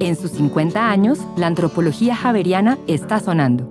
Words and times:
En 0.00 0.16
sus 0.16 0.30
50 0.30 0.90
años, 0.90 1.18
la 1.36 1.46
antropología 1.46 2.16
javeriana 2.16 2.78
está 2.86 3.20
sonando. 3.20 3.68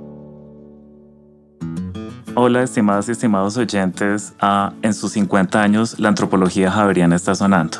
Hola, 2.35 2.61
estimadas 2.61 3.09
y 3.09 3.13
estimados 3.13 3.57
oyentes 3.57 4.35
a 4.39 4.73
En 4.83 4.93
sus 4.93 5.13
50 5.13 5.59
años, 5.59 5.97
la 5.97 6.09
antropología 6.09 6.69
javeriana 6.69 7.15
está 7.15 7.33
sonando. 7.33 7.79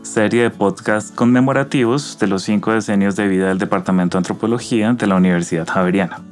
Serie 0.00 0.44
de 0.44 0.50
podcasts 0.50 1.12
conmemorativos 1.12 2.18
de 2.18 2.28
los 2.28 2.44
cinco 2.44 2.72
decenios 2.72 3.14
de 3.14 3.28
vida 3.28 3.48
del 3.48 3.58
Departamento 3.58 4.16
de 4.16 4.20
Antropología 4.20 4.94
de 4.94 5.06
la 5.06 5.16
Universidad 5.16 5.68
Javeriana. 5.68 6.22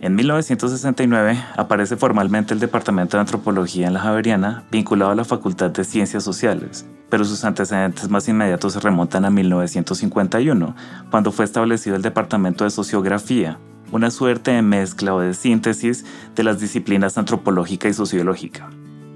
En 0.00 0.14
1969 0.14 1.38
aparece 1.54 1.98
formalmente 1.98 2.54
el 2.54 2.60
Departamento 2.60 3.18
de 3.18 3.20
Antropología 3.20 3.88
en 3.88 3.92
la 3.92 4.00
Javeriana, 4.00 4.64
vinculado 4.70 5.10
a 5.10 5.16
la 5.16 5.24
Facultad 5.26 5.70
de 5.70 5.84
Ciencias 5.84 6.24
Sociales, 6.24 6.86
pero 7.12 7.26
sus 7.26 7.44
antecedentes 7.44 8.08
más 8.08 8.26
inmediatos 8.26 8.72
se 8.72 8.80
remontan 8.80 9.26
a 9.26 9.30
1951, 9.30 10.74
cuando 11.10 11.30
fue 11.30 11.44
establecido 11.44 11.94
el 11.94 12.00
Departamento 12.00 12.64
de 12.64 12.70
Sociografía, 12.70 13.58
una 13.90 14.10
suerte 14.10 14.52
de 14.52 14.62
mezcla 14.62 15.14
o 15.14 15.20
de 15.20 15.34
síntesis 15.34 16.06
de 16.34 16.42
las 16.42 16.58
disciplinas 16.58 17.18
antropológica 17.18 17.86
y 17.86 17.92
sociológica. 17.92 18.70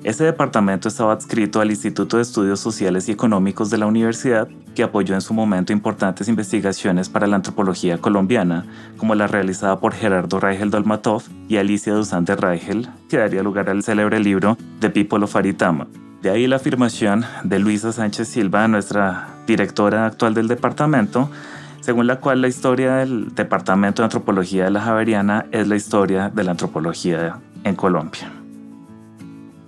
Este 0.05 0.25
departamento 0.25 0.89
estaba 0.89 1.15
adscrito 1.15 1.63
al 1.63 1.71
Instituto 1.71 2.19
de 2.19 2.25
Estudios 2.25 2.61
Sociales 2.61 3.09
y 3.09 3.13
Económicos 3.13 3.71
de 3.71 3.79
la 3.79 3.87
universidad, 3.87 4.47
que 4.75 4.83
apoyó 4.83 5.15
en 5.15 5.23
su 5.23 5.33
momento 5.33 5.73
importantes 5.73 6.29
investigaciones 6.29 7.09
para 7.09 7.27
la 7.27 7.37
antropología 7.37 7.97
colombiana, 7.97 8.67
como 8.99 9.15
la 9.15 9.27
realizada 9.27 9.81
por 9.81 9.95
Gerardo 9.95 10.39
Reichel 10.39 10.71
Dolmatov 10.71 11.23
y 11.49 11.57
Alicia 11.57 11.95
Duzán 11.95 12.27
de 12.27 12.37
Reichel, 12.37 12.91
que 13.09 13.17
daría 13.17 13.43
lugar 13.43 13.71
al 13.71 13.83
célebre 13.83 14.21
libro 14.21 14.59
The 14.81 14.91
People 14.91 15.25
of 15.25 15.35
Aritama. 15.35 15.89
De 16.27 16.33
ahí 16.33 16.49
la 16.49 16.57
afirmación 16.57 17.25
de 17.45 17.61
Luisa 17.61 17.93
Sánchez 17.93 18.27
Silva, 18.27 18.67
nuestra 18.67 19.29
directora 19.47 20.07
actual 20.07 20.35
del 20.35 20.49
departamento, 20.49 21.31
según 21.79 22.09
la 22.09 22.17
cual 22.17 22.43
la 22.43 22.49
historia 22.49 22.97
del 22.97 23.33
Departamento 23.33 24.03
de 24.03 24.07
Antropología 24.07 24.65
de 24.65 24.73
la 24.73 24.81
Javeriana 24.81 25.47
es 25.53 25.69
la 25.69 25.77
historia 25.77 26.29
de 26.29 26.43
la 26.43 26.51
antropología 26.51 27.39
en 27.63 27.77
Colombia. 27.77 28.29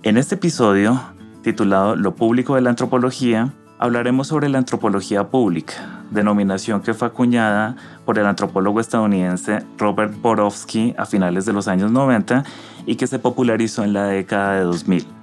En 0.03 0.17
este 0.17 0.35
episodio, 0.35 1.01
titulado 1.43 1.95
Lo 1.95 2.15
público 2.15 2.55
de 2.55 2.61
la 2.61 2.71
antropología, 2.71 3.53
hablaremos 3.77 4.27
sobre 4.27 4.49
la 4.49 4.57
antropología 4.57 5.29
pública, 5.29 5.75
denominación 6.11 6.81
que 6.81 6.93
fue 6.93 7.07
acuñada 7.07 7.77
por 8.03 8.19
el 8.19 8.25
antropólogo 8.25 8.81
estadounidense 8.81 9.63
Robert 9.77 10.13
Borowski 10.21 10.93
a 10.97 11.05
finales 11.05 11.45
de 11.45 11.53
los 11.53 11.69
años 11.69 11.89
90 11.89 12.43
y 12.85 12.97
que 12.97 13.07
se 13.07 13.17
popularizó 13.17 13.85
en 13.85 13.93
la 13.93 14.07
década 14.07 14.55
de 14.55 14.63
2000. 14.63 15.18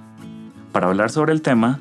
Para 0.77 0.89
hablar 0.89 1.09
sobre 1.09 1.33
el 1.33 1.41
tema, 1.41 1.79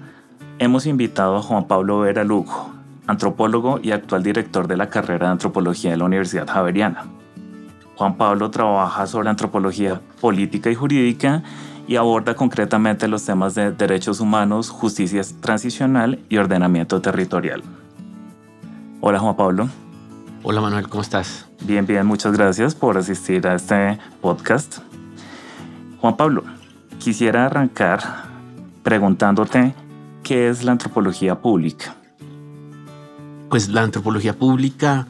hemos 0.58 0.86
invitado 0.86 1.36
a 1.36 1.42
Juan 1.42 1.66
Pablo 1.66 2.00
Vera 2.00 2.24
Lugo, 2.24 2.70
antropólogo 3.06 3.78
y 3.82 3.90
actual 3.90 4.22
director 4.22 4.68
de 4.68 4.78
la 4.78 4.88
carrera 4.88 5.26
de 5.26 5.32
antropología 5.32 5.90
de 5.90 5.98
la 5.98 6.06
Universidad 6.06 6.48
Javeriana. 6.48 7.04
Juan 7.96 8.16
Pablo 8.16 8.50
trabaja 8.50 9.06
sobre 9.06 9.28
antropología 9.28 10.00
política 10.18 10.70
y 10.70 10.74
jurídica 10.74 11.42
y 11.86 11.96
aborda 11.96 12.36
concretamente 12.36 13.06
los 13.06 13.22
temas 13.26 13.54
de 13.54 13.70
derechos 13.70 14.18
humanos, 14.18 14.70
justicia 14.70 15.20
transicional 15.42 16.18
y 16.30 16.38
ordenamiento 16.38 17.02
territorial. 17.02 17.62
Hola 19.02 19.18
Juan 19.18 19.36
Pablo. 19.36 19.68
Hola 20.42 20.62
Manuel, 20.62 20.88
¿cómo 20.88 21.02
estás? 21.02 21.46
Bien, 21.66 21.84
bien, 21.84 22.06
muchas 22.06 22.32
gracias 22.32 22.74
por 22.74 22.96
asistir 22.96 23.46
a 23.46 23.56
este 23.56 23.98
podcast. 24.22 24.78
Juan 26.00 26.16
Pablo, 26.16 26.44
quisiera 26.98 27.44
arrancar 27.44 28.35
preguntándote 28.86 29.74
qué 30.22 30.48
es 30.48 30.62
la 30.62 30.70
antropología 30.70 31.40
pública. 31.40 31.96
Pues 33.50 33.68
la 33.68 33.82
antropología 33.82 34.32
pública, 34.38 35.08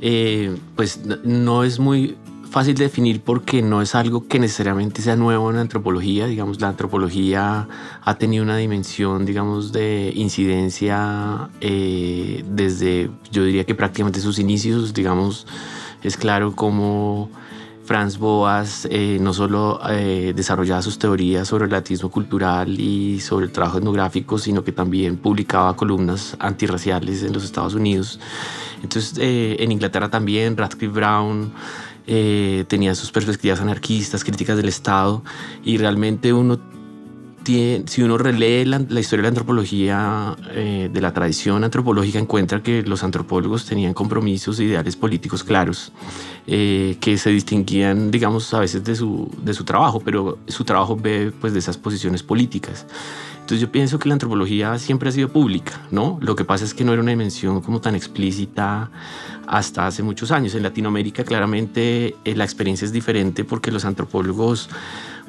eh, 0.00 0.56
pues 0.76 1.00
no 1.24 1.64
es 1.64 1.80
muy 1.80 2.16
fácil 2.52 2.76
de 2.76 2.84
definir 2.84 3.20
porque 3.20 3.62
no 3.62 3.82
es 3.82 3.96
algo 3.96 4.28
que 4.28 4.38
necesariamente 4.38 5.02
sea 5.02 5.16
nuevo 5.16 5.50
en 5.50 5.56
la 5.56 5.62
antropología. 5.62 6.26
Digamos, 6.26 6.60
la 6.60 6.68
antropología 6.68 7.66
ha 8.00 8.14
tenido 8.14 8.44
una 8.44 8.56
dimensión, 8.58 9.24
digamos, 9.24 9.72
de 9.72 10.12
incidencia 10.14 11.50
eh, 11.60 12.44
desde, 12.48 13.10
yo 13.32 13.42
diría 13.42 13.64
que 13.64 13.74
prácticamente 13.74 14.20
sus 14.20 14.38
inicios. 14.38 14.94
Digamos, 14.94 15.48
es 16.04 16.16
claro 16.16 16.54
cómo 16.54 17.28
Franz 17.84 18.18
Boas 18.18 18.86
eh, 18.90 19.18
no 19.20 19.32
solo 19.32 19.80
eh, 19.88 20.32
desarrollaba 20.34 20.82
sus 20.82 20.98
teorías 20.98 21.46
sobre 21.48 21.66
el 21.66 21.70
latismo 21.70 22.10
cultural 22.10 22.80
y 22.80 23.20
sobre 23.20 23.46
el 23.46 23.52
trabajo 23.52 23.78
etnográfico, 23.78 24.38
sino 24.38 24.64
que 24.64 24.72
también 24.72 25.16
publicaba 25.16 25.76
columnas 25.76 26.36
antirraciales 26.38 27.22
en 27.22 27.32
los 27.32 27.44
Estados 27.44 27.74
Unidos. 27.74 28.18
Entonces, 28.82 29.14
en 29.18 29.72
Inglaterra 29.72 30.10
también, 30.10 30.56
Radcliffe 30.56 30.92
Brown, 30.92 31.52
eh, 32.06 32.66
tenía 32.68 32.94
sus 32.94 33.10
perspectivas 33.10 33.60
anarquistas, 33.60 34.24
críticas 34.24 34.58
del 34.58 34.68
Estado, 34.68 35.22
y 35.64 35.78
realmente 35.78 36.34
uno 36.34 36.58
tiene, 37.44 37.84
si 37.86 38.02
uno 38.02 38.18
relee 38.18 38.64
la, 38.64 38.78
historia 38.98 39.18
de 39.18 39.22
la 39.22 39.28
antropología, 39.28 40.36
eh, 40.50 40.90
de 40.92 41.00
la 41.00 41.12
tradición 41.12 41.62
antropológica, 41.62 42.18
encuentra 42.18 42.62
que 42.62 42.82
los 42.82 43.04
antropólogos 43.04 43.66
tenían 43.66 43.94
compromisos 43.94 44.58
e 44.58 44.64
ideales 44.64 44.96
políticos 44.96 45.44
claros, 45.44 45.92
eh, 46.46 46.96
que 47.00 47.16
se 47.18 47.30
distinguían, 47.30 48.10
digamos, 48.10 48.52
a 48.54 48.60
veces 48.60 48.82
de 48.82 48.96
su, 48.96 49.30
de 49.42 49.54
su 49.54 49.64
trabajo, 49.64 50.00
pero 50.00 50.38
su 50.48 50.64
trabajo 50.64 50.96
ve 50.96 51.32
pues 51.40 51.52
de 51.52 51.60
esas 51.60 51.78
posiciones 51.78 52.22
políticas. 52.22 52.86
Entonces 53.44 53.60
yo 53.60 53.70
pienso 53.70 53.98
que 53.98 54.08
la 54.08 54.14
antropología 54.14 54.78
siempre 54.78 55.10
ha 55.10 55.12
sido 55.12 55.28
pública, 55.28 55.78
¿no? 55.90 56.18
Lo 56.22 56.34
que 56.34 56.46
pasa 56.46 56.64
es 56.64 56.72
que 56.72 56.82
no 56.82 56.94
era 56.94 57.02
una 57.02 57.10
dimensión 57.10 57.60
como 57.60 57.78
tan 57.78 57.94
explícita 57.94 58.90
hasta 59.46 59.86
hace 59.86 60.02
muchos 60.02 60.30
años. 60.30 60.54
En 60.54 60.62
Latinoamérica 60.62 61.24
claramente 61.24 62.16
eh, 62.24 62.34
la 62.34 62.44
experiencia 62.44 62.86
es 62.86 62.92
diferente 62.92 63.44
porque 63.44 63.70
los 63.70 63.84
antropólogos 63.84 64.70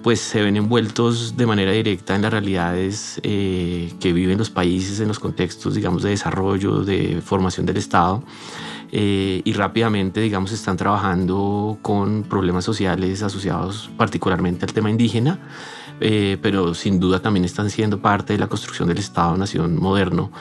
pues 0.05 0.19
se 0.19 0.43
ven 0.43 0.55
envueltos 0.55 1.35
de 1.35 1.47
manera 1.47 1.71
directa 1.71 2.13
en 2.13 2.21
las 2.21 2.31
realidades 2.31 3.19
eh, 3.23 3.91
que 3.99 4.13
viven 4.13 4.37
los 4.37 4.51
países, 4.51 4.99
en 4.99 5.07
los 5.07 5.17
contextos, 5.17 5.73
digamos, 5.73 6.03
de 6.03 6.11
desarrollo, 6.11 6.83
de 6.83 7.21
formación 7.25 7.65
del 7.65 7.77
Estado. 7.77 8.23
Eh, 8.91 9.41
y 9.43 9.53
rápidamente, 9.53 10.21
digamos, 10.21 10.51
están 10.51 10.77
trabajando 10.77 11.79
con 11.81 12.21
problemas 12.21 12.63
sociales 12.63 13.23
asociados 13.23 13.89
particularmente 13.97 14.65
al 14.65 14.73
tema 14.73 14.91
indígena 14.91 15.39
eh, 16.01 16.37
pero 16.41 16.73
sin 16.73 16.99
duda 16.99 17.21
también 17.21 17.45
están 17.45 17.69
siendo 17.69 18.01
parte 18.01 18.33
de 18.33 18.39
la 18.39 18.47
construcción 18.47 18.87
del 18.87 18.97
Estado-Nación 18.97 19.79
moderno. 19.81 20.31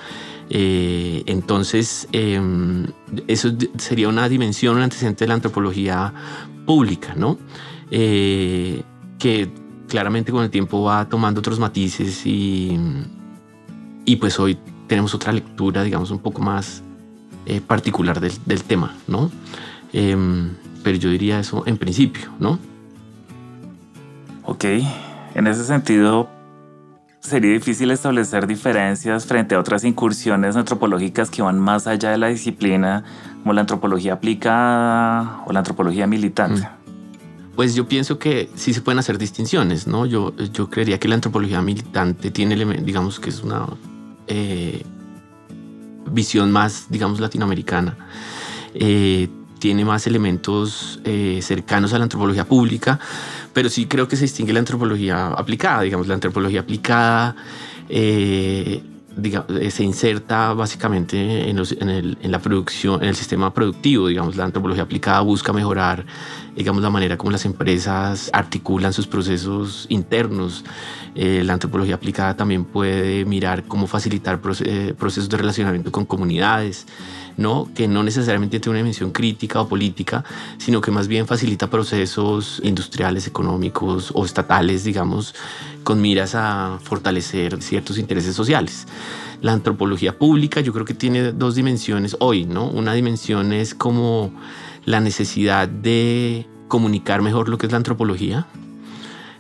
Eh, 0.50 1.22
entonces, 1.26 2.08
em, 2.12 2.86
eso 3.28 3.50
sería 3.78 4.08
una 4.08 4.28
dimensión, 4.28 4.76
un 4.76 4.82
antecedente 4.82 5.24
de 5.24 5.28
la 5.28 5.34
antropología 5.34 6.12
pública, 6.66 7.14
¿no? 7.16 7.38
Eh, 7.90 8.82
que 9.24 9.50
claramente 9.88 10.32
con 10.32 10.44
el 10.44 10.50
tiempo 10.50 10.82
va 10.82 11.08
tomando 11.08 11.38
otros 11.40 11.58
matices 11.58 12.26
y, 12.26 12.78
y 14.04 14.16
pues 14.16 14.38
hoy 14.38 14.58
tenemos 14.86 15.14
otra 15.14 15.32
lectura, 15.32 15.82
digamos, 15.82 16.10
un 16.10 16.18
poco 16.18 16.42
más 16.42 16.82
particular 17.66 18.20
del, 18.20 18.32
del, 18.44 18.62
tema, 18.64 18.94
¿no? 19.06 19.30
Em, 19.94 20.50
pero 20.82 20.98
yo 20.98 21.08
diría 21.08 21.40
eso 21.40 21.62
en 21.64 21.78
principio, 21.78 22.28
¿no? 22.38 22.58
Ok, 24.42 24.64
en 25.34 25.46
ese 25.46 25.64
sentido, 25.64 26.28
sería 27.20 27.52
difícil 27.52 27.92
establecer 27.92 28.46
diferencias 28.46 29.24
frente 29.24 29.54
a 29.54 29.58
otras 29.58 29.84
incursiones 29.84 30.54
antropológicas 30.54 31.30
que 31.30 31.40
van 31.40 31.58
más 31.58 31.86
allá 31.86 32.10
de 32.10 32.18
la 32.18 32.26
disciplina, 32.26 33.04
como 33.40 33.54
la 33.54 33.62
antropología 33.62 34.12
aplicada 34.12 35.42
o 35.46 35.52
la 35.54 35.60
antropología 35.60 36.06
militante. 36.06 36.60
Mm. 36.60 36.83
Pues 37.56 37.74
yo 37.74 37.86
pienso 37.86 38.18
que 38.18 38.50
sí 38.56 38.74
se 38.74 38.80
pueden 38.80 38.98
hacer 38.98 39.16
distinciones, 39.16 39.86
¿no? 39.86 40.06
Yo, 40.06 40.34
yo 40.52 40.68
creería 40.68 40.98
que 40.98 41.06
la 41.06 41.14
antropología 41.14 41.62
militante 41.62 42.30
tiene, 42.30 42.56
digamos 42.82 43.20
que 43.20 43.30
es 43.30 43.42
una 43.42 43.66
eh, 44.26 44.82
visión 46.10 46.50
más, 46.50 46.86
digamos, 46.88 47.20
latinoamericana. 47.20 47.96
Eh, 48.74 49.28
tiene 49.60 49.84
más 49.84 50.06
elementos 50.06 51.00
eh, 51.04 51.38
cercanos 51.42 51.92
a 51.92 51.98
la 51.98 52.04
antropología 52.04 52.44
pública, 52.44 52.98
pero 53.52 53.68
sí 53.68 53.86
creo 53.86 54.08
que 54.08 54.16
se 54.16 54.22
distingue 54.22 54.52
la 54.52 54.58
antropología 54.58 55.28
aplicada, 55.28 55.82
digamos, 55.82 56.08
la 56.08 56.14
antropología 56.14 56.60
aplicada. 56.60 57.36
Eh, 59.22 59.70
se 59.70 59.84
inserta 59.84 60.52
básicamente 60.54 61.48
en, 61.48 61.58
en, 61.58 62.30
la 62.30 62.38
producción, 62.38 63.02
en 63.02 63.08
el 63.08 63.16
sistema 63.16 63.52
productivo, 63.52 64.08
digamos, 64.08 64.36
la 64.36 64.44
antropología 64.44 64.82
aplicada 64.82 65.20
busca 65.20 65.52
mejorar, 65.52 66.04
digamos, 66.56 66.82
la 66.82 66.90
manera 66.90 67.16
como 67.16 67.30
las 67.30 67.44
empresas 67.44 68.30
articulan 68.32 68.92
sus 68.92 69.06
procesos 69.06 69.86
internos. 69.88 70.64
la 71.14 71.52
antropología 71.52 71.94
aplicada 71.94 72.36
también 72.36 72.64
puede 72.64 73.24
mirar 73.24 73.64
cómo 73.64 73.86
facilitar 73.86 74.40
procesos 74.40 75.28
de 75.28 75.36
relacionamiento 75.36 75.92
con 75.92 76.04
comunidades. 76.04 76.86
¿No? 77.36 77.68
que 77.74 77.88
no 77.88 78.02
necesariamente 78.02 78.60
tiene 78.60 78.70
una 78.70 78.78
dimensión 78.78 79.10
crítica 79.10 79.60
o 79.60 79.68
política, 79.68 80.24
sino 80.58 80.80
que 80.80 80.90
más 80.90 81.08
bien 81.08 81.26
facilita 81.26 81.68
procesos 81.68 82.60
industriales, 82.64 83.26
económicos 83.26 84.10
o 84.14 84.24
estatales, 84.24 84.84
digamos, 84.84 85.34
con 85.82 86.00
miras 86.00 86.34
a 86.34 86.78
fortalecer 86.82 87.62
ciertos 87.62 87.98
intereses 87.98 88.34
sociales. 88.34 88.86
la 89.40 89.52
antropología 89.52 90.16
pública 90.16 90.62
yo 90.62 90.72
creo 90.72 90.86
que 90.86 90.94
tiene 90.94 91.32
dos 91.32 91.54
dimensiones 91.54 92.16
hoy, 92.20 92.46
¿no? 92.46 92.66
Una 92.66 92.94
dimensión 92.94 93.52
es 93.52 93.74
como 93.74 94.32
la 94.86 95.00
necesidad 95.00 95.68
de 95.68 96.46
comunicar 96.68 97.20
mejor 97.20 97.48
lo 97.48 97.58
que 97.58 97.66
es 97.66 97.72
la 97.72 97.78
antropología, 97.78 98.46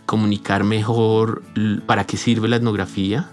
comunicar 0.06 0.64
mejor 0.64 1.42
para 1.86 2.04
qué 2.04 2.16
sirve 2.16 2.48
la 2.48 2.56
etnografía, 2.56 3.30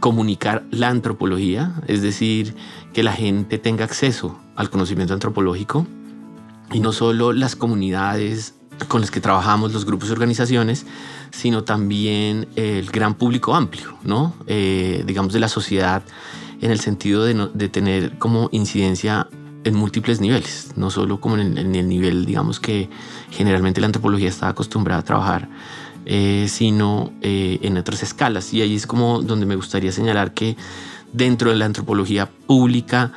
comunicar 0.00 0.64
la 0.70 0.88
antropología, 0.88 1.74
es 1.86 2.02
decir, 2.02 2.54
que 2.92 3.02
la 3.02 3.12
gente 3.12 3.58
tenga 3.58 3.84
acceso 3.84 4.38
al 4.56 4.70
conocimiento 4.70 5.14
antropológico 5.14 5.86
y 6.72 6.80
no 6.80 6.92
solo 6.92 7.32
las 7.32 7.56
comunidades 7.56 8.54
con 8.88 9.00
las 9.00 9.10
que 9.10 9.20
trabajamos, 9.20 9.72
los 9.72 9.84
grupos 9.84 10.08
y 10.08 10.12
organizaciones, 10.12 10.86
sino 11.30 11.64
también 11.64 12.48
el 12.56 12.90
gran 12.90 13.14
público 13.14 13.54
amplio, 13.54 13.96
¿no? 14.02 14.34
Eh, 14.46 15.04
digamos 15.06 15.32
de 15.32 15.40
la 15.40 15.48
sociedad 15.48 16.02
en 16.60 16.70
el 16.70 16.80
sentido 16.80 17.24
de, 17.24 17.68
tener 17.68 18.18
como 18.18 18.48
incidencia 18.52 19.28
en 19.64 19.74
múltiples 19.74 20.20
niveles, 20.20 20.72
no 20.76 20.90
solo 20.90 21.20
como 21.20 21.36
en 21.36 21.58
el, 21.58 21.88
nivel, 21.88 22.24
digamos, 22.24 22.60
que 22.60 22.88
generalmente 23.30 23.80
la 23.80 23.86
antropología 23.86 24.28
está 24.28 24.48
acostumbrada 24.48 25.00
a 25.00 25.04
trabajar, 25.04 25.48
eh, 26.06 26.46
sino 26.48 27.12
eh, 27.20 27.58
en 27.62 27.76
otras 27.76 28.02
escalas. 28.04 28.52
Y 28.54 28.62
ahí 28.62 28.76
es 28.76 28.86
como 28.86 29.22
donde 29.22 29.44
me 29.44 29.56
gustaría 29.56 29.90
señalar 29.90 30.34
que 30.34 30.56
dentro 31.12 31.50
de 31.50 31.56
la 31.56 31.66
antropología 31.66 32.30
pública, 32.46 33.12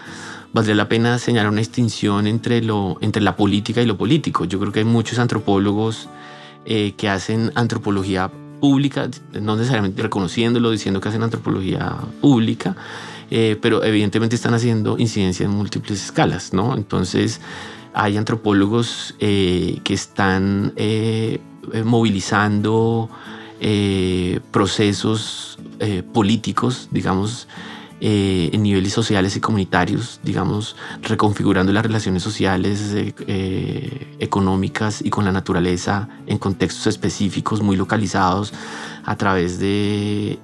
valdría 0.55 0.75
la 0.75 0.87
pena 0.87 1.19
señalar 1.19 1.51
una 1.51 1.59
distinción 1.59 2.27
entre, 2.27 2.61
lo, 2.61 2.97
entre 3.01 3.21
la 3.21 3.35
política 3.35 3.81
y 3.81 3.85
lo 3.85 3.97
político. 3.97 4.45
Yo 4.45 4.57
creo 4.59 4.71
que 4.71 4.79
hay 4.79 4.85
muchos 4.85 5.19
antropólogos 5.19 6.07
eh, 6.65 6.93
que 6.95 7.09
hacen 7.09 7.51
antropología 7.55 8.31
pública, 8.61 9.09
no 9.39 9.57
necesariamente 9.57 10.01
reconociéndolo, 10.01 10.71
diciendo 10.71 11.01
que 11.01 11.09
hacen 11.09 11.23
antropología 11.23 11.93
pública, 12.21 12.75
eh, 13.29 13.57
pero 13.61 13.83
evidentemente 13.83 14.37
están 14.37 14.53
haciendo 14.53 14.97
incidencia 14.97 15.45
en 15.45 15.51
múltiples 15.51 16.05
escalas, 16.05 16.53
¿no? 16.53 16.75
Entonces, 16.75 17.41
hay 17.93 18.15
antropólogos 18.15 19.13
eh, 19.19 19.79
que 19.83 19.93
están 19.93 20.73
movilizando 21.83 23.09
procesos 24.51 25.57
políticos, 26.13 26.87
digamos, 26.91 27.47
eh, 28.07 28.51
en 28.53 28.61
niveles 28.61 28.93
sociales 28.93 29.35
y 29.35 29.39
comunitarios, 29.39 30.19
digamos, 30.21 30.75
reconfigurando 31.01 31.73
las 31.73 31.83
relaciones 31.83 32.21
sociales, 32.21 32.93
eh, 32.93 33.15
eh, 33.25 34.15
económicas 34.19 35.01
y 35.03 35.09
con 35.09 35.25
la 35.25 35.31
naturaleza 35.31 36.07
en 36.27 36.37
contextos 36.37 36.85
específicos, 36.85 37.63
muy 37.63 37.75
localizados, 37.75 38.53
a 39.05 39.15
través 39.15 39.57
de 39.57 40.37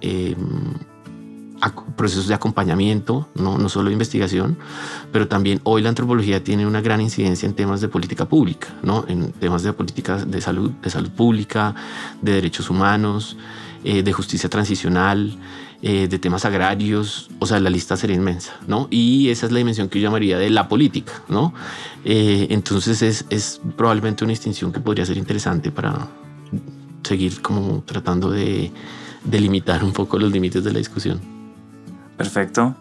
procesos 1.95 2.27
de 2.27 2.33
acompañamiento, 2.33 3.29
no, 3.35 3.59
no 3.59 3.69
solo 3.69 3.89
de 3.89 3.93
investigación, 3.93 4.57
pero 5.11 5.27
también 5.27 5.61
hoy 5.63 5.83
la 5.83 5.89
antropología 5.89 6.43
tiene 6.43 6.65
una 6.65 6.81
gran 6.81 6.99
incidencia 6.99 7.45
en 7.45 7.53
temas 7.53 7.79
de 7.79 7.89
política 7.89 8.27
pública, 8.27 8.69
¿no? 8.81 9.05
en 9.07 9.33
temas 9.33 9.61
de 9.61 9.71
política 9.71 10.17
de 10.25 10.41
salud, 10.41 10.71
de 10.81 10.89
salud 10.89 11.11
pública, 11.11 11.75
de 12.23 12.31
derechos 12.33 12.71
humanos, 12.71 13.37
de 13.83 14.13
justicia 14.13 14.47
transicional, 14.47 15.37
eh, 15.83 16.07
de 16.07 16.19
temas 16.19 16.45
agrarios, 16.45 17.31
o 17.39 17.48
sea, 17.48 17.60
la 17.60 17.72
lista 17.72 17.98
sería 17.98 18.16
inmensa, 18.16 18.54
¿no? 18.68 18.88
Y 18.92 19.30
esa 19.30 19.48
es 19.48 19.51
la 19.51 19.57
dimensión 19.57 19.89
que 19.89 20.00
yo 20.00 20.07
llamaría 20.07 20.38
de 20.38 20.51
la 20.51 20.68
política, 20.68 21.13
¿no? 21.28 21.56
Eh, 22.06 22.45
entonces 22.51 23.01
es, 23.01 23.25
es, 23.31 23.60
probablemente 23.75 24.24
una 24.24 24.30
distinción 24.30 24.72
que 24.72 24.80
podría 24.80 25.07
ser 25.07 25.18
interesante 25.18 25.72
para 25.72 26.07
seguir 27.01 27.42
como 27.42 27.81
tratando 27.81 28.30
de 28.30 28.72
delimitar 29.24 29.83
un 29.83 29.92
poco 29.92 30.19
los 30.19 30.31
límites 30.31 30.63
de 30.63 30.72
la 30.72 30.78
discusión. 30.78 31.19
Perfecto. 32.16 32.75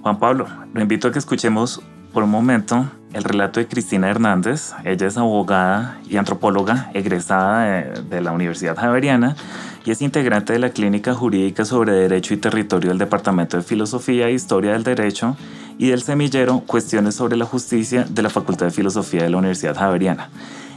Juan 0.00 0.18
Pablo, 0.18 0.46
lo 0.72 0.80
invito 0.80 1.08
a 1.08 1.12
que 1.12 1.18
escuchemos 1.18 1.82
por 2.10 2.22
un 2.22 2.30
momento 2.30 2.88
el 3.12 3.22
relato 3.22 3.60
de 3.60 3.68
Cristina 3.68 4.08
Hernández. 4.08 4.72
Ella 4.86 5.06
es 5.06 5.18
abogada 5.18 5.98
y 6.08 6.16
antropóloga 6.16 6.90
egresada 6.94 7.64
de, 7.64 8.02
de 8.02 8.20
la 8.22 8.32
Universidad 8.32 8.78
Javeriana 8.78 9.36
y 9.84 9.90
es 9.90 10.02
integrante 10.02 10.52
de 10.52 10.58
la 10.58 10.70
Clínica 10.70 11.14
Jurídica 11.14 11.64
sobre 11.64 11.92
Derecho 11.92 12.34
y 12.34 12.36
Territorio 12.36 12.90
del 12.90 12.98
Departamento 12.98 13.56
de 13.56 13.62
Filosofía 13.62 14.28
e 14.28 14.32
Historia 14.32 14.72
del 14.72 14.84
Derecho 14.84 15.36
y 15.78 15.88
del 15.88 16.02
semillero 16.02 16.60
Cuestiones 16.66 17.14
sobre 17.14 17.36
la 17.36 17.46
Justicia 17.46 18.04
de 18.08 18.22
la 18.22 18.30
Facultad 18.30 18.66
de 18.66 18.72
Filosofía 18.72 19.22
de 19.22 19.30
la 19.30 19.38
Universidad 19.38 19.76
Javeriana. 19.76 20.28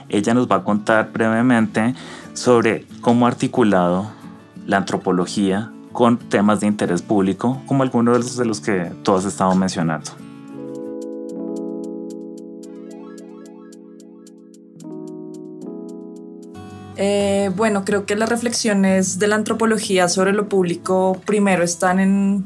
Ella 0.09 0.33
nos 0.33 0.47
va 0.47 0.57
a 0.57 0.63
contar 0.63 1.11
brevemente 1.11 1.95
sobre 2.33 2.85
cómo 3.01 3.25
ha 3.25 3.29
articulado 3.29 4.11
la 4.65 4.77
antropología 4.77 5.71
con 5.91 6.17
temas 6.17 6.61
de 6.61 6.67
interés 6.67 7.01
público, 7.01 7.61
como 7.67 7.83
algunos 7.83 8.37
de 8.37 8.45
los 8.45 8.61
que 8.61 8.91
todos 9.03 9.25
estamos 9.25 9.55
mencionando. 9.55 10.11
Eh, 16.95 17.51
bueno, 17.55 17.85
creo 17.85 18.05
que 18.05 18.15
las 18.15 18.29
reflexiones 18.29 19.17
de 19.17 19.27
la 19.27 19.35
antropología 19.35 20.07
sobre 20.07 20.33
lo 20.33 20.47
público 20.47 21.19
primero 21.25 21.63
están 21.63 21.99
en 21.99 22.45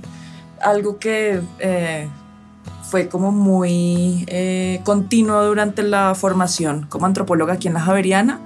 algo 0.61 0.99
que 0.99 1.41
eh, 1.59 2.07
fue 2.83 3.09
como 3.09 3.31
muy 3.31 4.23
eh, 4.27 4.79
continuo 4.83 5.43
durante 5.43 5.83
la 5.83 6.15
formación 6.15 6.87
como 6.89 7.05
antropóloga 7.05 7.53
aquí 7.53 7.67
en 7.67 7.73
la 7.73 7.81
Javeriana 7.81 8.39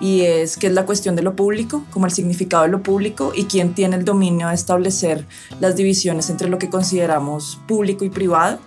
y 0.00 0.22
es 0.22 0.56
que 0.56 0.66
es 0.66 0.74
la 0.74 0.84
cuestión 0.84 1.16
de 1.16 1.22
lo 1.22 1.36
público, 1.36 1.84
como 1.90 2.04
el 2.04 2.12
significado 2.12 2.64
de 2.64 2.68
lo 2.68 2.82
público 2.82 3.32
y 3.34 3.44
quién 3.44 3.72
tiene 3.72 3.96
el 3.96 4.04
dominio 4.04 4.48
de 4.48 4.54
establecer 4.54 5.24
las 5.60 5.76
divisiones 5.76 6.28
entre 6.28 6.48
lo 6.48 6.58
que 6.58 6.68
consideramos 6.68 7.58
público 7.66 8.04
y 8.04 8.10
privado. 8.10 8.58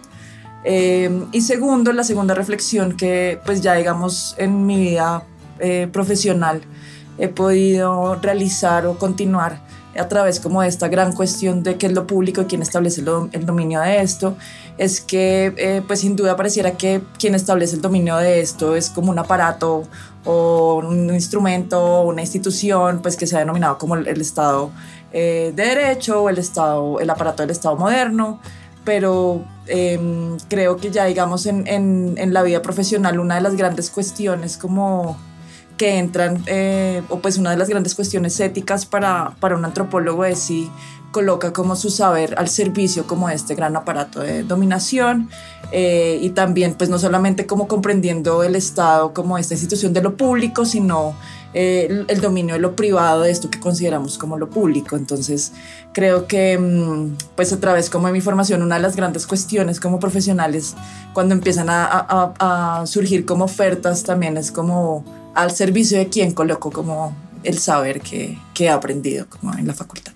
y 0.66 1.42
segundo, 1.42 1.92
la 1.92 2.04
segunda 2.04 2.34
reflexión 2.34 2.98
que 2.98 3.40
pues 3.46 3.62
ya 3.62 3.76
digamos 3.76 4.34
en 4.38 4.66
mi 4.66 4.78
vida 4.78 5.24
eh, 5.60 5.88
profesional 5.92 6.62
he 7.20 7.28
podido 7.28 8.16
realizar 8.16 8.86
o 8.86 8.98
continuar 8.98 9.62
a 9.98 10.08
través 10.08 10.40
como 10.40 10.62
de 10.62 10.68
esta 10.68 10.88
gran 10.88 11.14
cuestión 11.14 11.64
de 11.64 11.78
qué 11.78 11.88
es 11.88 11.94
lo 11.94 12.08
público 12.08 12.42
y 12.42 12.46
quién 12.46 12.62
establece 12.62 13.02
el, 13.02 13.46
dominio 13.46 13.82
de 13.82 14.02
esto, 14.02 14.36
es 14.78 15.02
que 15.02 15.54
eh, 15.58 15.82
pues 15.86 16.00
sin 16.02 16.16
duda 16.16 16.36
pareciera 16.36 16.72
que 16.72 17.02
quien 17.18 17.36
establece 17.36 17.76
el 17.76 17.82
dominio 17.82 18.16
de 18.18 18.40
esto 18.40 18.76
es 18.76 18.90
como 18.90 19.12
un 19.12 19.20
aparato 19.20 19.84
o 20.26 20.82
un 20.86 21.14
instrumento 21.14 21.84
o 21.84 22.08
una 22.08 22.22
institución 22.22 23.02
pues 23.02 23.18
que 23.18 23.28
se 23.28 23.36
ha 23.36 23.40
denominado 23.40 23.78
como 23.78 23.96
el, 23.96 24.22
Estado 24.22 24.72
eh, 25.12 25.52
de 25.56 25.64
Derecho 25.64 26.24
o 26.24 26.30
el, 26.30 26.38
Estado, 26.38 27.00
el 27.00 27.10
aparato 27.10 27.44
del 27.44 27.50
Estado 27.50 27.76
moderno, 27.76 28.40
pero 28.86 29.44
em, 29.68 30.38
creo 30.48 30.78
que 30.78 30.92
ya 30.92 31.06
digamos 31.06 31.46
en, 31.46 31.68
en, 31.68 32.16
en 32.18 32.34
la 32.34 32.44
vida 32.44 32.62
profesional 32.62 33.20
una 33.20 33.36
de 33.36 33.42
las 33.42 33.56
grandes 33.56 33.90
cuestiones 33.90 34.58
como 34.58 35.18
que 35.80 35.98
entran, 35.98 36.44
eh, 36.46 37.02
o 37.08 37.20
pues 37.20 37.38
una 37.38 37.52
de 37.52 37.58
las 37.58 37.70
grandes 37.70 37.96
cuestiones 37.96 38.38
éticas 38.42 38.86
para, 38.86 39.36
para 39.40 39.56
un 39.56 39.64
antropólogo 39.64 40.26
es 40.26 40.38
si 40.38 40.70
coloca 41.12 41.54
como 41.54 41.78
su 41.78 41.90
saber 41.90 42.36
al 42.38 42.50
servicio 42.50 43.08
como 43.08 43.30
este 43.30 43.56
gran 43.56 43.78
aparato 43.78 44.20
de 44.20 44.44
dominación 44.44 45.30
eh, 45.72 46.20
y 46.22 46.32
también 46.32 46.76
pues 46.76 46.90
no 46.90 47.00
solamente 47.00 47.48
como 47.48 47.70
comprendiendo 47.70 48.44
el 48.44 48.58
Estado 48.58 49.14
como 49.14 49.38
esta 49.38 49.54
institución 49.54 49.94
de 49.94 50.02
lo 50.02 50.18
público, 50.18 50.66
sino 50.66 51.16
eh, 51.54 52.06
el, 52.10 52.20
dominio 52.20 52.56
de 52.56 52.60
lo 52.60 52.76
privado 52.76 53.22
de 53.22 53.32
esto 53.32 53.50
que 53.50 53.62
consideramos 53.62 54.18
como 54.18 54.38
lo 54.38 54.50
público. 54.50 54.98
Entonces 54.98 55.54
creo 55.94 56.28
que 56.28 56.58
mm, 56.58 57.16
pues 57.38 57.54
a 57.54 57.60
través 57.62 57.90
como 57.90 58.08
de 58.08 58.14
mi 58.14 58.22
formación 58.22 58.62
una 58.64 58.76
de 58.76 58.82
las 58.82 58.98
grandes 58.98 59.26
cuestiones 59.26 59.80
como 59.80 59.98
profesionales 59.98 60.76
cuando 61.14 61.34
empiezan 61.34 61.70
a, 61.70 61.86
a, 61.86 62.82
a 62.82 62.86
surgir 62.86 63.26
como 63.26 63.46
ofertas 63.46 64.04
también 64.04 64.36
es 64.36 64.52
como 64.52 65.06
al 65.40 65.52
servicio 65.52 65.98
de 65.98 66.10
quien 66.10 66.34
coloco 66.34 66.70
como 66.70 67.16
el 67.44 67.58
saber 67.60 68.02
que, 68.02 68.38
que 68.54 68.66
he 68.66 68.70
aprendido 68.70 69.26
como 69.30 69.54
en 69.54 69.68
la 69.68 69.74
facultad. 69.74 70.12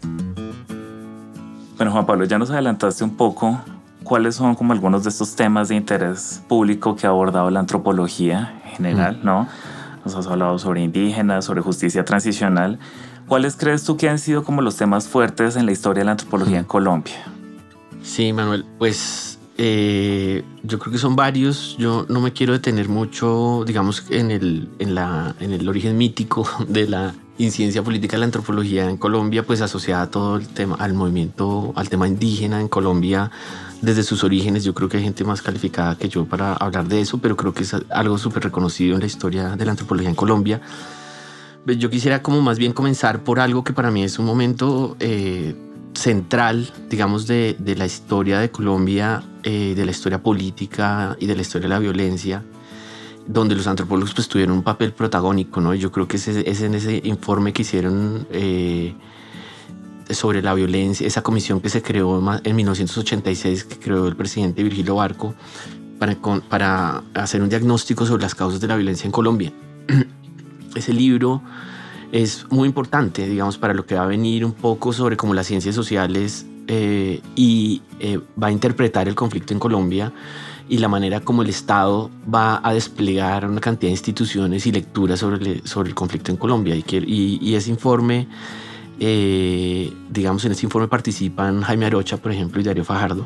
Bueno, 1.78 1.92
Juan 1.94 2.06
Pablo, 2.06 2.26
ya 2.26 2.38
nos 2.38 2.52
adelantaste 2.52 3.06
un 3.06 3.16
poco 3.16 3.62
cuáles 4.04 4.36
son 4.36 4.56
como 4.56 4.74
algunos 4.74 5.04
de 5.04 5.10
estos 5.10 5.34
temas 5.36 5.70
de 5.70 5.76
interés 5.76 6.42
público 6.50 6.98
que 6.98 7.08
ha 7.08 7.10
abordado 7.10 7.50
la 7.50 7.62
antropología 7.62 8.62
en 8.66 8.72
general, 8.72 9.22
¿no? 9.24 9.48
Nos 10.04 10.14
has 10.16 10.28
hablado 10.28 10.60
sobre 10.60 10.82
indígenas, 10.82 11.46
sobre 11.46 11.62
justicia 11.62 12.04
transicional. 12.04 12.78
¿Cuáles 13.26 13.56
crees 13.56 13.86
tú 13.86 13.96
que 13.96 14.10
han 14.10 14.20
sido 14.20 14.44
como 14.44 14.62
los 14.62 14.76
temas 14.76 15.08
fuertes 15.08 15.56
en 15.56 15.66
la 15.66 15.72
historia 15.72 16.02
de 16.02 16.06
la 16.06 16.12
antropología 16.12 16.60
en 16.60 16.66
Colombia? 16.66 17.24
Sí, 18.02 18.34
Manuel, 18.34 18.66
pues 18.78 19.33
eh, 19.58 20.44
yo 20.64 20.80
creo 20.80 20.92
que 20.92 20.98
son 20.98 21.16
varios. 21.16 21.76
Yo 21.78 22.06
no 22.10 22.22
me 22.22 22.34
quiero 22.34 22.54
detener 22.54 22.90
mucho, 22.90 23.64
digamos, 23.66 24.06
en 24.10 24.32
el, 24.32 24.70
en, 24.80 24.96
la, 24.96 25.36
en 25.40 25.54
el 25.54 25.68
origen 25.68 25.98
mítico 25.98 26.48
de 26.68 26.88
la 26.88 27.14
incidencia 27.38 27.84
política 27.84 28.16
de 28.16 28.20
la 28.20 28.26
antropología 28.26 28.90
en 28.90 28.98
Colombia, 28.98 29.44
pues 29.44 29.62
asociada 29.62 30.04
a 30.04 30.12
todo 30.12 30.38
el 30.38 30.48
tema, 30.48 30.76
al 30.76 30.94
movimiento, 30.94 31.74
al 31.76 31.90
tema 31.90 32.08
indígena 32.08 32.62
en 32.62 32.68
Colombia 32.68 33.32
desde 33.82 34.04
sus 34.04 34.24
orígenes. 34.24 34.64
Yo 34.64 34.74
creo 34.74 34.88
que 34.88 34.98
hay 34.98 35.04
gente 35.04 35.24
más 35.24 35.42
calificada 35.42 35.98
que 35.98 36.10
yo 36.10 36.26
para 36.26 36.54
hablar 36.54 36.88
de 36.88 37.02
eso, 37.02 37.18
pero 37.18 37.36
creo 37.36 37.54
que 37.54 37.64
es 37.64 37.76
algo 37.90 38.18
súper 38.18 38.44
reconocido 38.44 38.96
en 38.96 39.02
la 39.02 39.08
historia 39.08 39.56
de 39.56 39.66
la 39.66 39.72
antropología 39.72 40.10
en 40.10 40.16
Colombia. 40.16 40.62
Yo 41.66 41.90
quisiera 41.90 42.22
como 42.22 42.42
más 42.42 42.60
bien 42.60 42.74
comenzar 42.74 43.24
por 43.24 43.40
algo 43.40 43.64
que 43.64 43.74
para 43.74 43.90
mí 43.90 44.04
es 44.04 44.20
un 44.20 44.26
momento 44.26 44.98
eh, 45.00 45.56
central, 45.94 46.72
digamos, 46.90 47.28
de, 47.28 47.56
la 47.78 47.86
historia 47.86 48.40
de 48.40 48.52
Colombia, 48.52 49.24
eh, 49.44 49.74
de 49.76 49.86
la 49.86 49.92
historia 49.92 50.22
política 50.22 51.16
y 51.20 51.28
de 51.28 51.36
la 51.36 51.42
historia 51.42 51.68
de 51.68 51.76
la 51.76 51.80
violencia, 51.80 52.44
donde 53.28 53.56
los 53.56 53.68
antropólogos 53.68 54.14
pues 54.14 54.28
tuvieron 54.28 54.58
un 54.58 54.64
papel 54.64 54.94
protagónico, 54.94 55.62
¿no? 55.62 55.74
Yo 55.74 55.92
creo 55.92 56.08
que 56.08 56.18
es, 56.18 56.28
en 56.28 56.74
ese 56.74 57.02
informe 57.06 57.54
que 57.54 57.62
hicieron 57.62 58.28
eh, 58.32 58.94
sobre 60.10 60.42
la 60.42 60.54
violencia, 60.54 61.08
esa 61.08 61.22
comisión 61.22 61.62
que 61.62 61.70
se 61.70 61.82
creó 61.82 62.22
en 62.44 62.56
1986, 62.56 63.64
que 63.64 63.80
creó 63.80 64.08
el 64.08 64.16
presidente 64.16 64.64
Virgilio 64.64 64.96
Barco, 64.96 65.36
para, 66.00 66.18
para 66.50 67.04
hacer 67.14 67.42
un 67.42 67.50
diagnóstico 67.50 68.06
sobre 68.06 68.24
las 68.24 68.36
causas 68.36 68.60
de 68.60 68.68
la 68.68 68.76
violencia 68.76 69.06
en 69.06 69.12
Colombia. 69.12 69.54
ese 70.76 70.94
libro 70.94 71.42
es 72.14 72.46
muy 72.52 72.68
importante, 72.68 73.28
digamos, 73.28 73.58
para 73.58 73.74
lo 73.74 73.88
que 73.88 73.96
va 73.96 74.04
a 74.04 74.06
venir 74.06 74.46
un 74.46 74.54
poco 74.54 74.94
sobre 74.94 75.18
cómo 75.18 75.34
las 75.34 75.48
ciencias 75.48 75.74
sociales 75.74 76.46
eh, 76.68 77.22
y 77.36 77.82
eh, 78.00 78.20
va 78.42 78.48
a 78.48 78.52
interpretar 78.52 79.08
el 79.08 79.16
conflicto 79.16 79.52
en 79.52 79.60
Colombia 79.60 80.14
y 80.70 80.78
la 80.78 80.88
manera 80.88 81.22
como 81.22 81.42
el 81.42 81.50
Estado 81.50 82.12
va 82.32 82.62
a 82.64 82.72
desplegar 82.72 83.50
una 83.50 83.60
cantidad 83.60 83.88
de 83.88 83.94
instituciones 83.94 84.68
y 84.68 84.72
lecturas 84.72 85.20
sobre, 85.22 85.38
el, 85.38 85.68
sobre 85.68 85.90
el 85.90 85.96
conflicto 85.96 86.30
en 86.30 86.38
Colombia. 86.38 86.76
Y, 86.76 86.86
y, 87.42 87.56
ese 87.56 87.72
informe, 87.72 88.28
eh, 89.00 89.92
digamos, 90.12 90.46
en 90.46 90.52
ese 90.52 90.68
informe 90.68 90.88
participan 90.88 91.64
Jaime 91.64 91.88
Arocha, 91.88 92.18
por 92.18 92.32
ejemplo, 92.32 92.62
y 92.62 92.64
Darío 92.64 92.86
Fajardo. 92.86 93.26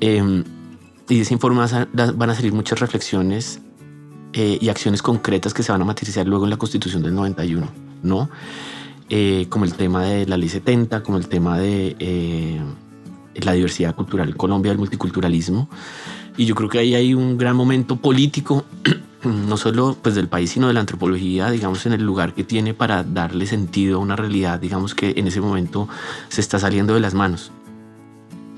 Em, 0.00 0.44
y 1.08 1.16
de 1.16 1.22
ese 1.22 1.32
informe 1.32 1.64
van 1.94 2.30
a 2.30 2.34
salir 2.34 2.52
muchas 2.52 2.78
reflexiones 2.78 3.61
y 4.32 4.68
acciones 4.68 5.02
concretas 5.02 5.52
que 5.52 5.62
se 5.62 5.72
van 5.72 5.82
a 5.82 5.84
materializar 5.84 6.26
luego 6.26 6.44
en 6.44 6.50
la 6.50 6.56
Constitución 6.56 7.02
del 7.02 7.14
91. 7.14 7.68
¿no? 8.02 8.28
Eh, 9.08 9.46
como 9.48 9.64
el 9.64 9.74
tema 9.74 10.04
de 10.04 10.26
la 10.26 10.36
ley 10.36 10.48
70, 10.48 11.02
como 11.02 11.18
el 11.18 11.28
tema 11.28 11.58
de 11.58 11.96
eh, 11.98 12.60
la 13.34 13.52
diversidad 13.52 13.94
cultural 13.94 14.28
en 14.28 14.36
Colombia, 14.36 14.72
el 14.72 14.78
multiculturalismo. 14.78 15.68
Y 16.36 16.46
yo 16.46 16.54
creo 16.54 16.68
que 16.68 16.78
ahí 16.78 16.94
hay 16.94 17.14
un 17.14 17.36
gran 17.36 17.56
momento 17.56 17.96
político, 17.96 18.64
no 19.24 19.56
solo 19.56 19.96
pues 20.00 20.14
del 20.14 20.28
país, 20.28 20.50
sino 20.50 20.68
de 20.68 20.74
la 20.74 20.80
antropología, 20.80 21.50
digamos, 21.50 21.84
en 21.86 21.92
el 21.92 22.02
lugar 22.02 22.34
que 22.34 22.42
tiene 22.42 22.74
para 22.74 23.04
darle 23.04 23.46
sentido 23.46 23.98
a 23.98 24.00
una 24.00 24.16
realidad, 24.16 24.58
digamos, 24.58 24.94
que 24.94 25.12
en 25.16 25.26
ese 25.26 25.40
momento 25.40 25.88
se 26.28 26.40
está 26.40 26.58
saliendo 26.58 26.94
de 26.94 27.00
las 27.00 27.14
manos. 27.14 27.52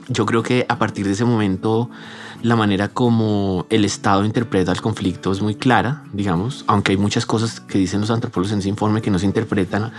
Yo 0.08 0.26
creo 0.26 0.42
que 0.42 0.66
a 0.68 0.78
partir 0.78 1.06
de 1.06 1.12
ese 1.12 1.25
momento 1.25 1.90
la 2.42 2.56
manera 2.56 2.88
como 2.88 3.66
el 3.70 3.84
Estado 3.84 4.25
interpreta 4.25 4.70
el 4.70 4.82
conflicto 4.82 5.32
es 5.32 5.40
muy 5.40 5.54
clara, 5.54 6.04
digamos, 6.12 6.64
aunque 6.66 6.92
hay 6.92 6.99
muchas 6.99 7.25
cosas 7.25 7.61
que 7.61 7.78
dicen 7.78 8.00
los 8.00 8.11
antropólogos 8.11 8.52
en 8.52 8.58
ese 8.58 8.68
informe 8.68 9.00
que 9.00 9.11
no 9.11 9.18
se 9.18 9.26
interpretan, 9.26 9.92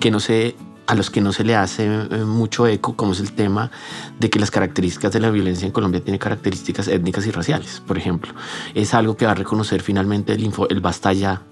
que 0.00 0.10
no 0.10 0.18
se 0.18 0.56
a 0.86 0.94
los 0.96 1.10
que 1.10 1.20
no 1.20 1.32
se 1.32 1.44
le 1.44 1.54
hace 1.54 1.86
eh, 1.86 2.24
mucho 2.24 2.66
eco, 2.66 2.96
como 2.96 3.12
es 3.12 3.20
el 3.20 3.32
tema 3.32 3.70
de 4.18 4.30
que 4.30 4.40
las 4.40 4.50
características 4.50 5.12
de 5.12 5.20
la 5.20 5.30
violencia 5.30 5.64
en 5.64 5.72
Colombia 5.72 6.02
tienen 6.02 6.18
características 6.18 6.88
étnicas 6.88 7.24
y 7.26 7.30
raciales, 7.30 7.80
por 7.86 7.98
ejemplo. 7.98 8.34
Es 8.74 8.92
algo 8.94 9.16
que 9.16 9.24
va 9.24 9.32
a 9.32 9.36
reconocer 9.36 9.80
finalmente 9.80 10.32
el, 10.32 10.42
info, 10.42 10.68
el 10.68 10.80
Basta 10.80 11.12
Ya 11.12 11.42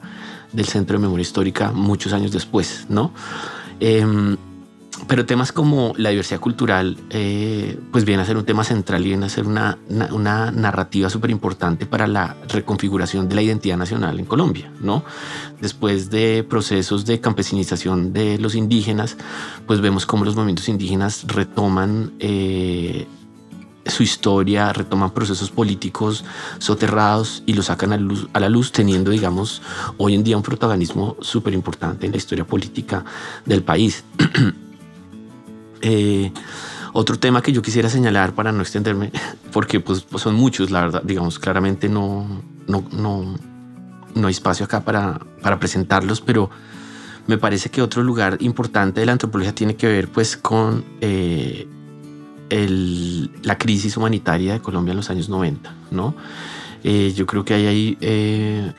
del 0.52 0.66
Centro 0.66 0.98
de 0.98 1.02
Memoria 1.02 1.22
Histórica 1.22 1.70
muchos 1.70 2.12
años 2.12 2.32
después, 2.32 2.86
¿no? 2.88 3.12
Em, 3.78 4.36
pero 5.06 5.26
temas 5.26 5.52
como 5.52 5.92
la 5.96 6.10
diversidad 6.10 6.40
cultural, 6.40 6.96
eh, 7.10 7.78
pues 7.90 8.04
viene 8.04 8.22
a 8.22 8.26
ser 8.26 8.36
un 8.36 8.44
tema 8.44 8.64
central 8.64 9.04
y 9.04 9.08
viene 9.08 9.26
a 9.26 9.28
ser 9.28 9.46
una, 9.46 9.78
una, 10.10 10.50
narrativa 10.50 11.10
súper 11.10 11.30
importante 11.30 11.86
para 11.86 12.06
la 12.06 12.36
reconfiguración 12.48 13.28
de 13.28 13.34
la 13.34 13.42
identidad 13.42 13.76
nacional 13.76 14.18
en 14.18 14.26
Colombia, 14.26 14.70
¿no? 14.80 15.04
Después 15.60 16.10
de 16.10 16.44
procesos 16.48 17.06
de 17.06 17.20
campesinización 17.20 18.12
de 18.12 18.38
los 18.38 18.54
indígenas, 18.54 19.16
pues 19.66 19.80
vemos 19.80 20.06
cómo 20.06 20.24
los 20.24 20.36
movimientos 20.36 20.68
indígenas 20.68 21.24
retoman 21.26 22.12
eh, 22.18 23.06
su 23.86 24.02
historia, 24.02 24.72
retoman 24.72 25.10
procesos 25.10 25.50
políticos 25.50 26.24
soterrados 26.58 27.42
y 27.46 27.54
lo 27.54 27.62
sacan 27.62 27.92
a, 27.92 27.96
luz, 27.96 28.28
a 28.32 28.40
la 28.40 28.48
luz, 28.48 28.72
teniendo, 28.72 29.10
digamos, 29.10 29.62
hoy 29.98 30.14
en 30.14 30.24
día 30.24 30.36
un 30.36 30.42
protagonismo 30.42 31.16
súper 31.20 31.54
importante 31.54 32.06
en 32.06 32.12
la 32.12 32.18
historia 32.18 32.46
política 32.46 33.04
del 33.44 33.62
país. 33.62 34.04
Eh, 35.82 36.32
otro 36.92 37.18
tema 37.18 37.42
que 37.42 37.52
yo 37.52 37.62
quisiera 37.62 37.88
señalar 37.88 38.34
para 38.34 38.52
no 38.52 38.62
extenderme, 38.62 39.12
porque 39.52 39.80
pues, 39.80 40.04
son 40.16 40.34
muchos, 40.34 40.70
la 40.70 40.80
verdad, 40.82 41.02
digamos, 41.04 41.38
claramente 41.38 41.88
no, 41.88 42.42
no, 42.66 42.84
no, 42.92 43.36
no 44.14 44.26
hay 44.26 44.32
espacio 44.32 44.64
acá 44.64 44.84
para, 44.84 45.20
para 45.42 45.58
presentarlos, 45.58 46.20
pero 46.20 46.50
me 47.26 47.38
parece 47.38 47.70
que 47.70 47.80
otro 47.80 48.02
lugar 48.02 48.38
importante 48.40 49.00
de 49.00 49.06
la 49.06 49.12
antropología 49.12 49.54
tiene 49.54 49.76
que 49.76 49.86
ver 49.86 50.08
pues 50.08 50.36
con 50.36 50.84
eh, 51.00 51.68
el, 52.48 53.30
la 53.42 53.56
crisis 53.56 53.96
humanitaria 53.96 54.54
de 54.54 54.60
Colombia 54.60 54.92
en 54.92 54.96
los 54.96 55.10
años 55.10 55.28
90, 55.28 55.72
¿no? 55.92 56.14
Eh, 56.82 57.12
yo 57.14 57.26
creo 57.26 57.44
que 57.44 57.54
hay 57.54 57.66
ahí 57.66 58.74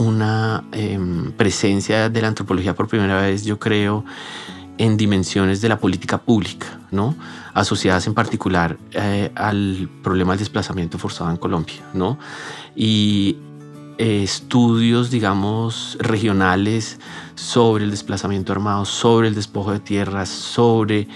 una 0.00 0.64
em, 0.72 1.32
presencia 1.32 2.08
de 2.08 2.22
la 2.22 2.28
antropología 2.28 2.74
por 2.74 2.88
primera 2.88 3.20
vez, 3.20 3.44
yo 3.44 3.58
creo, 3.58 4.04
en 4.80 4.96
dimensiones 4.96 5.60
de 5.60 5.68
la 5.68 5.78
política 5.78 6.16
pública, 6.16 6.80
¿no? 6.90 7.14
asociadas 7.52 8.06
en 8.06 8.14
particular 8.14 8.78
eh, 8.92 9.30
al 9.34 9.90
problema 10.02 10.32
del 10.32 10.38
desplazamiento 10.38 10.96
forzado 10.96 11.30
en 11.30 11.36
Colombia. 11.36 11.82
¿no? 11.92 12.18
Y 12.74 13.36
eh, 13.98 14.22
estudios, 14.22 15.10
digamos, 15.10 15.98
regionales 16.00 16.98
sobre 17.34 17.84
el 17.84 17.90
desplazamiento 17.90 18.52
armado, 18.52 18.86
sobre 18.86 19.28
el 19.28 19.34
despojo 19.34 19.70
de 19.70 19.80
tierras, 19.80 20.30
sobre 20.30 21.08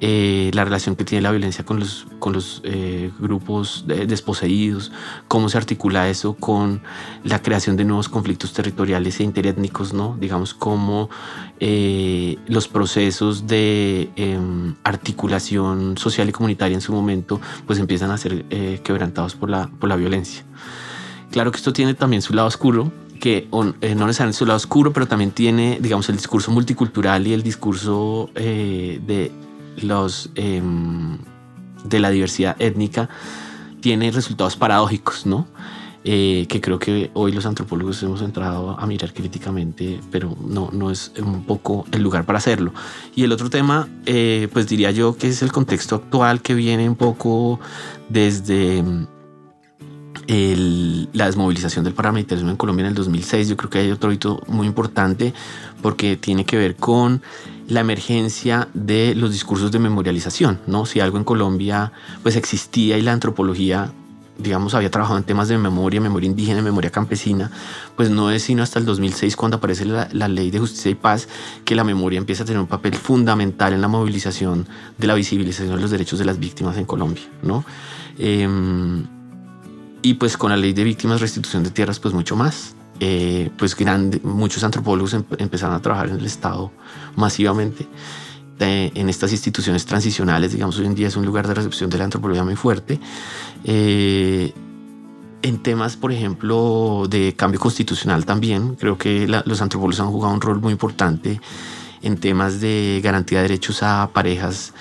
eh, 0.00 0.52
la 0.54 0.64
relación 0.64 0.94
que 0.94 1.04
tiene 1.04 1.22
la 1.22 1.32
violencia 1.32 1.64
con 1.64 1.80
los, 1.80 2.06
con 2.20 2.32
los 2.32 2.60
eh, 2.62 3.10
grupos 3.18 3.84
desposeídos, 3.86 4.92
cómo 5.26 5.48
se 5.48 5.58
articula 5.58 6.08
eso 6.08 6.34
con 6.34 6.82
la 7.24 7.42
creación 7.42 7.76
de 7.76 7.84
nuevos 7.84 8.08
conflictos 8.08 8.52
territoriales 8.52 9.18
e 9.18 9.24
interétnicos, 9.24 9.92
¿no? 9.92 10.16
Digamos, 10.20 10.54
cómo 10.54 11.10
eh, 11.58 12.38
los 12.46 12.68
procesos 12.68 13.48
de 13.48 14.10
em, 14.14 14.76
articulación 14.84 15.98
social 15.98 16.28
y 16.28 16.32
comunitaria 16.32 16.76
en 16.76 16.80
su 16.80 16.92
momento 16.92 17.40
pues 17.66 17.80
empiezan 17.80 18.12
a 18.12 18.18
ser 18.18 18.44
quebrantados 18.84 19.34
por 19.34 19.50
la, 19.50 19.66
por 19.66 19.88
la 19.88 19.96
violencia. 19.96 20.44
Claro 21.32 21.50
que 21.50 21.56
esto 21.56 21.72
tiene 21.72 21.94
también 21.94 22.22
su 22.22 22.34
lado 22.34 22.46
oscuro, 22.46 22.92
que 23.20 23.48
no 23.50 23.74
necesariamente 24.06 24.38
su 24.38 24.46
lado 24.46 24.58
oscuro, 24.58 24.92
pero 24.92 25.08
también 25.08 25.32
tiene, 25.32 25.78
digamos, 25.80 26.08
el 26.08 26.16
discurso 26.16 26.52
multicultural 26.52 27.26
y 27.26 27.32
el 27.32 27.42
discurso 27.42 28.30
de 28.34 29.32
los, 29.82 30.30
em, 30.34 31.18
de 31.84 32.00
la 32.00 32.10
diversidad 32.10 32.56
étnica 32.58 33.08
tiene 33.80 34.10
resultados 34.10 34.56
paradójicos, 34.56 35.26
¿no? 35.26 35.46
Eh, 36.04 36.46
que 36.48 36.60
creo 36.60 36.78
que 36.78 37.10
hoy 37.14 37.32
los 37.32 37.44
antropólogos 37.44 38.02
hemos 38.02 38.22
entrado 38.22 38.78
a 38.78 38.86
mirar 38.86 39.12
críticamente, 39.12 40.00
pero 40.10 40.36
no, 40.46 40.70
no 40.72 40.90
es 40.90 41.12
un 41.20 41.44
poco 41.44 41.84
el 41.92 42.02
lugar 42.02 42.24
para 42.24 42.38
hacerlo. 42.38 42.72
Y 43.14 43.24
el 43.24 43.32
otro 43.32 43.50
tema, 43.50 43.88
eh, 44.06 44.48
pues 44.52 44.68
diría 44.68 44.90
yo 44.90 45.16
que 45.16 45.28
es 45.28 45.42
el 45.42 45.52
contexto 45.52 45.96
actual 45.96 46.40
que 46.40 46.54
viene 46.54 46.88
un 46.88 46.94
poco 46.94 47.58
desde 48.08 48.84
em, 50.28 51.06
la 51.12 51.26
desmovilización 51.26 51.84
del 51.84 51.94
paramilitarismo 51.94 52.50
en 52.50 52.56
Colombia 52.56 52.84
en 52.84 52.90
el 52.90 52.94
2006. 52.94 53.48
Yo 53.48 53.56
creo 53.56 53.70
que 53.70 53.78
hay 53.78 53.90
otro 53.90 54.12
hito 54.12 54.42
muy 54.46 54.66
importante 54.66 55.34
porque 55.82 56.16
tiene 56.16 56.44
que 56.44 56.56
ver 56.56 56.76
con 56.76 57.22
la 57.66 57.80
emergencia 57.80 58.68
de 58.72 59.14
los 59.14 59.32
discursos 59.32 59.72
de 59.72 59.80
memorialización, 59.80 60.60
¿no? 60.66 60.86
Si 60.86 61.00
algo 61.00 61.18
en 61.18 61.24
Colombia 61.24 61.92
pues 62.22 62.36
existía 62.36 62.96
y 62.96 63.02
la 63.02 63.12
antropología 63.12 63.92
digamos, 64.38 64.74
había 64.74 64.90
trabajado 64.90 65.18
en 65.18 65.24
temas 65.24 65.48
de 65.48 65.58
memoria, 65.58 66.00
memoria 66.00 66.28
indígena, 66.28 66.62
memoria 66.62 66.90
campesina, 66.90 67.50
pues 67.96 68.08
no 68.08 68.30
es 68.30 68.44
sino 68.44 68.62
hasta 68.62 68.78
el 68.78 68.84
2006 68.84 69.34
cuando 69.36 69.56
aparece 69.56 69.84
la, 69.84 70.06
ley 70.28 70.50
de 70.50 70.60
justicia 70.60 70.90
y 70.90 70.94
paz 70.94 71.28
que 71.64 71.74
la 71.74 71.82
memoria 71.82 72.18
empieza 72.18 72.44
a 72.44 72.46
tener 72.46 72.60
un 72.60 72.68
papel 72.68 72.94
fundamental 72.94 73.72
en 73.72 73.80
la 73.80 73.88
movilización 73.88 74.66
de 74.96 75.06
la 75.08 75.14
visibilización 75.14 75.74
de 75.74 75.82
los 75.82 75.90
derechos 75.90 76.20
de 76.20 76.24
las 76.24 76.38
víctimas 76.38 76.76
en 76.76 76.84
Colombia, 76.84 77.24
¿no? 77.42 77.64
Em, 78.16 79.17
y 80.08 80.14
pues 80.14 80.38
con 80.38 80.50
la 80.50 80.56
ley 80.56 80.72
de 80.72 80.84
víctimas, 80.84 81.20
restitución 81.20 81.62
de 81.62 81.70
tierras, 81.70 82.00
pues 82.00 82.14
mucho 82.14 82.34
más. 82.34 82.74
Eh, 82.98 83.50
pues 83.58 83.76
grande, 83.76 84.20
muchos 84.24 84.64
antropólogos 84.64 85.12
empezaron 85.12 85.76
a 85.76 85.82
trabajar 85.82 86.08
en 86.08 86.16
el 86.16 86.24
Estado 86.24 86.72
masivamente 87.14 87.86
en 88.60 89.08
estas 89.08 89.30
instituciones 89.32 89.84
transicionales, 89.86 90.52
digamos, 90.52 90.78
hoy 90.78 90.86
en 90.86 90.94
día 90.94 91.08
es 91.08 91.16
un 91.16 91.24
lugar 91.24 91.46
de 91.46 91.54
recepción 91.54 91.90
de 91.90 91.98
la 91.98 92.04
antropología 92.04 92.42
muy 92.42 92.56
fuerte. 92.56 92.98
Eh, 93.64 94.52
en 95.42 95.62
temas, 95.62 95.96
por 95.96 96.10
ejemplo, 96.10 97.06
de 97.08 97.34
cambio 97.36 97.60
constitucional 97.60 98.24
también, 98.24 98.76
creo 98.76 98.96
que 98.96 99.28
los 99.28 99.60
antropólogos 99.60 100.00
han 100.00 100.10
jugado 100.10 100.34
un 100.34 100.40
rol 100.40 100.60
muy 100.60 100.72
importante 100.72 101.40
en 102.02 102.16
temas 102.16 102.60
de 102.60 103.00
garantía 103.04 103.38
de 103.38 103.42
derechos 103.42 103.82
a 103.82 104.10
parejas 104.12 104.72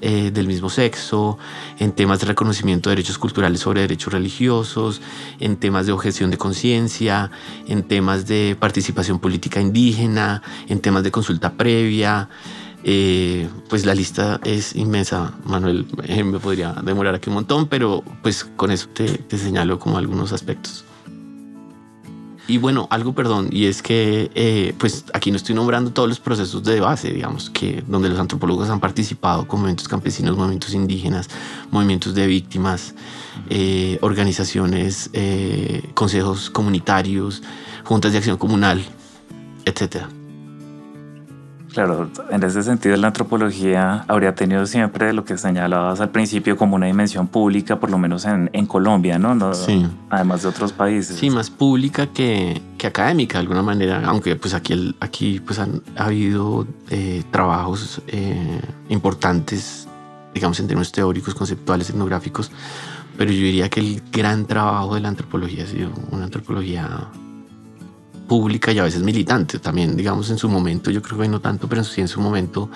eh, 0.00 0.30
del 0.32 0.46
mismo 0.46 0.70
sexo, 0.70 1.38
en 1.78 1.92
temas 1.92 2.20
de 2.20 2.26
reconocimiento 2.26 2.88
de 2.88 2.96
derechos 2.96 3.18
culturales 3.18 3.60
sobre 3.60 3.82
derechos 3.82 4.12
religiosos, 4.12 5.02
en 5.40 5.56
temas 5.56 5.86
de 5.86 5.92
objeción 5.92 6.30
de 6.30 6.38
conciencia, 6.38 7.30
en 7.66 7.82
temas 7.82 8.26
de 8.26 8.56
participación 8.58 9.18
política 9.18 9.60
indígena, 9.60 10.42
en 10.68 10.80
temas 10.80 11.02
de 11.02 11.10
consulta 11.10 11.52
previa. 11.52 12.28
Eh, 12.88 13.48
pues 13.68 13.84
la 13.84 13.94
lista 13.94 14.40
es 14.44 14.76
inmensa, 14.76 15.34
Manuel, 15.44 15.86
me 16.24 16.38
podría 16.38 16.72
demorar 16.84 17.16
aquí 17.16 17.28
un 17.28 17.34
montón, 17.34 17.66
pero 17.66 18.02
pues 18.22 18.44
con 18.44 18.70
eso 18.70 18.88
te, 18.88 19.06
te 19.06 19.38
señalo 19.38 19.78
como 19.78 19.98
algunos 19.98 20.32
aspectos. 20.32 20.85
Y 22.48 22.58
bueno, 22.58 22.86
algo, 22.90 23.12
perdón, 23.12 23.48
y 23.50 23.66
es 23.66 23.82
que 23.82 24.30
eh, 24.34 24.72
pues 24.78 25.04
aquí 25.12 25.32
no 25.32 25.36
estoy 25.36 25.54
nombrando 25.54 25.90
todos 25.90 26.08
los 26.08 26.20
procesos 26.20 26.62
de 26.62 26.78
base, 26.78 27.12
digamos, 27.12 27.50
que 27.50 27.82
donde 27.88 28.08
los 28.08 28.20
antropólogos 28.20 28.70
han 28.70 28.78
participado 28.78 29.48
con 29.48 29.60
movimientos 29.60 29.88
campesinos, 29.88 30.36
movimientos 30.36 30.72
indígenas, 30.72 31.28
movimientos 31.72 32.14
de 32.14 32.26
víctimas, 32.28 32.94
eh, 33.50 33.98
organizaciones, 34.00 35.10
eh, 35.12 35.90
consejos 35.94 36.48
comunitarios, 36.50 37.42
juntas 37.84 38.12
de 38.12 38.18
acción 38.18 38.36
comunal, 38.36 38.84
etcétera. 39.64 40.08
Claro, 41.76 42.08
en 42.30 42.42
ese 42.42 42.62
sentido 42.62 42.96
la 42.96 43.08
antropología 43.08 44.06
habría 44.08 44.34
tenido 44.34 44.64
siempre 44.64 45.12
lo 45.12 45.26
que 45.26 45.36
señalabas 45.36 46.00
al 46.00 46.08
principio 46.08 46.56
como 46.56 46.74
una 46.74 46.86
dimensión 46.86 47.28
pública, 47.28 47.78
por 47.78 47.90
lo 47.90 47.98
menos 47.98 48.24
en, 48.24 48.48
en 48.54 48.64
Colombia, 48.64 49.18
¿no? 49.18 49.52
Sí. 49.52 49.86
Además 50.08 50.40
de 50.40 50.48
otros 50.48 50.72
países. 50.72 51.18
Sí, 51.18 51.28
más 51.28 51.50
pública 51.50 52.06
que, 52.06 52.62
que 52.78 52.86
académica 52.86 53.34
de 53.34 53.42
alguna 53.42 53.60
manera, 53.60 54.02
aunque 54.06 54.36
pues 54.36 54.54
aquí, 54.54 54.96
aquí 55.00 55.38
pues 55.40 55.58
han 55.58 55.82
ha 55.98 56.06
habido 56.06 56.66
eh, 56.88 57.22
trabajos 57.30 58.00
eh, 58.06 58.58
importantes, 58.88 59.86
digamos 60.32 60.58
en 60.60 60.68
términos 60.68 60.92
teóricos, 60.92 61.34
conceptuales, 61.34 61.90
etnográficos, 61.90 62.50
pero 63.18 63.30
yo 63.30 63.42
diría 63.42 63.68
que 63.68 63.80
el 63.80 64.02
gran 64.10 64.46
trabajo 64.46 64.94
de 64.94 65.02
la 65.02 65.08
antropología 65.08 65.64
ha 65.64 65.66
sido 65.66 65.90
una 66.10 66.24
antropología 66.24 67.10
pública 68.26 68.72
y 68.72 68.78
a 68.78 68.84
veces 68.84 69.02
militante 69.02 69.58
también, 69.58 69.96
digamos, 69.96 70.30
en 70.30 70.38
su 70.38 70.48
momento, 70.48 70.90
yo 70.90 71.02
creo 71.02 71.18
que 71.18 71.28
no 71.28 71.40
tanto, 71.40 71.68
pero 71.68 71.84
sí 71.84 72.00
en 72.00 72.08
su 72.08 72.20
momento, 72.20 72.70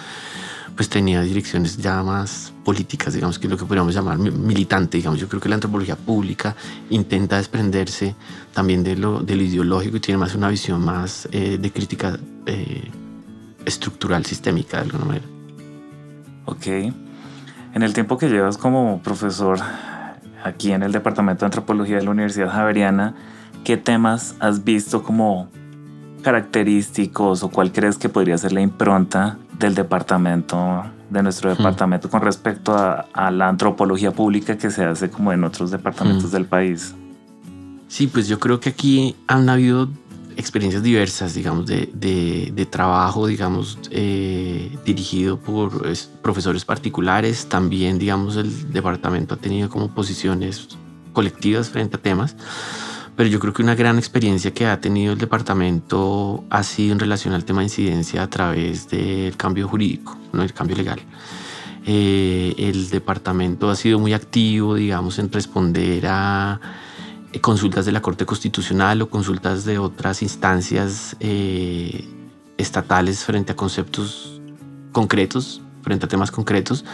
pues 0.76 0.88
tenía 0.88 1.22
direcciones 1.22 1.76
ya 1.76 2.02
más 2.02 2.52
políticas, 2.64 3.14
digamos, 3.14 3.38
que 3.38 3.48
lo 3.48 3.56
que 3.56 3.64
podríamos 3.64 3.94
llamar 3.94 4.18
militante, 4.18 4.98
digamos. 4.98 5.18
Yo 5.18 5.28
creo 5.28 5.40
que 5.40 5.48
la 5.48 5.56
antropología 5.56 5.96
pública 5.96 6.54
intenta 6.88 7.36
desprenderse 7.36 8.14
también 8.54 8.82
de 8.82 8.96
lo, 8.96 9.20
de 9.20 9.34
ideológico 9.34 9.96
y 9.96 10.00
tiene 10.00 10.18
más 10.18 10.34
una 10.34 10.48
visión 10.48 10.84
más 10.84 11.28
eh, 11.32 11.58
de 11.60 11.70
crítica 11.70 12.18
eh, 12.46 12.90
estructural, 13.64 14.24
sistémica, 14.24 14.78
de 14.78 14.84
alguna 14.84 15.04
manera. 15.04 15.26
Ok. 16.46 16.66
En 17.74 17.82
el 17.82 17.92
tiempo 17.92 18.18
que 18.18 18.28
llevas 18.28 18.56
como 18.56 19.00
profesor 19.02 19.58
aquí 20.42 20.72
en 20.72 20.82
el 20.82 20.92
Departamento 20.92 21.40
de 21.40 21.46
Antropología 21.46 21.96
de 21.96 22.04
la 22.04 22.10
Universidad 22.10 22.50
Javeriana, 22.50 23.14
¿qué 23.64 23.76
temas 23.76 24.34
has 24.40 24.64
visto 24.64 25.02
como 25.02 25.48
característicos 26.22 27.42
o 27.42 27.48
cuál 27.48 27.72
crees 27.72 27.96
que 27.96 28.08
podría 28.08 28.36
ser 28.38 28.52
la 28.52 28.60
impronta 28.60 29.38
del 29.58 29.74
departamento, 29.74 30.84
de 31.08 31.22
nuestro 31.22 31.50
departamento 31.50 32.08
con 32.08 32.22
respecto 32.22 32.74
a, 32.76 33.30
la 33.30 33.48
antropología 33.48 34.12
pública 34.12 34.56
que 34.56 34.70
se 34.70 34.84
hace 34.84 35.10
como 35.10 35.32
en 35.32 35.44
otros 35.44 35.70
departamentos 35.70 36.30
del 36.30 36.46
país? 36.46 36.94
Sí, 37.88 38.06
pues 38.06 38.28
yo 38.28 38.38
creo 38.38 38.60
que 38.60 38.68
aquí 38.68 39.16
han 39.26 39.48
habido 39.48 39.88
experiencias 40.36 40.82
diversas, 40.82 41.34
digamos, 41.34 41.66
de, 41.66 41.90
de, 41.92 42.66
trabajo, 42.66 43.26
digamos, 43.26 43.78
eh, 43.90 44.76
dirigido 44.84 45.38
por 45.38 45.82
profesores 46.22 46.64
particulares. 46.64 47.46
También, 47.46 47.98
digamos, 47.98 48.36
el 48.36 48.72
departamento 48.72 49.34
ha 49.34 49.38
tenido 49.38 49.68
como 49.68 49.88
posiciones 49.88 50.68
colectivas 51.12 51.68
frente 51.68 51.96
a 51.96 52.00
temas. 52.00 52.36
Pero 53.16 53.28
yo 53.28 53.38
creo 53.38 53.52
que 53.52 53.62
una 53.62 53.74
gran 53.74 53.98
experiencia 53.98 54.52
que 54.52 54.66
ha 54.66 54.80
tenido 54.80 55.12
el 55.12 55.18
departamento 55.18 56.44
ha 56.48 56.62
sido 56.62 56.92
en 56.92 56.98
relación 56.98 57.34
al 57.34 57.44
tema 57.44 57.60
de 57.60 57.66
incidencia 57.66 58.22
a 58.22 58.30
través 58.30 58.88
del 58.88 59.36
cambio 59.36 59.68
jurídico, 59.68 60.16
no 60.32 60.42
el 60.42 60.52
cambio 60.52 60.76
legal. 60.76 61.00
Eh, 61.86 62.54
el 62.58 62.90
departamento 62.90 63.70
ha 63.70 63.76
sido 63.76 63.98
muy 63.98 64.12
activo, 64.12 64.74
digamos, 64.74 65.18
en 65.18 65.32
responder 65.32 66.06
a 66.06 66.60
eh, 67.32 67.40
consultas 67.40 67.86
de 67.86 67.92
la 67.92 68.02
Corte 68.02 68.26
Constitucional 68.26 69.00
o 69.02 69.08
consultas 69.08 69.64
de 69.64 69.78
otras 69.78 70.22
instancias 70.22 71.16
eh, 71.20 72.04
estatales 72.58 73.24
frente 73.24 73.52
a 73.52 73.56
conceptos 73.56 74.40
concretos, 74.92 75.62
frente 75.82 76.04
a 76.04 76.08
temas 76.08 76.30
concretos, 76.30 76.84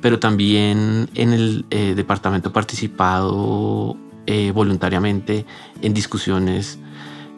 pero 0.00 0.18
también 0.18 1.08
en 1.14 1.32
el 1.32 1.66
departamento 1.70 2.48
ha 2.48 2.52
participado 2.52 3.96
eh, 4.26 4.52
voluntariamente 4.52 5.44
en 5.82 5.92
discusiones 5.92 6.78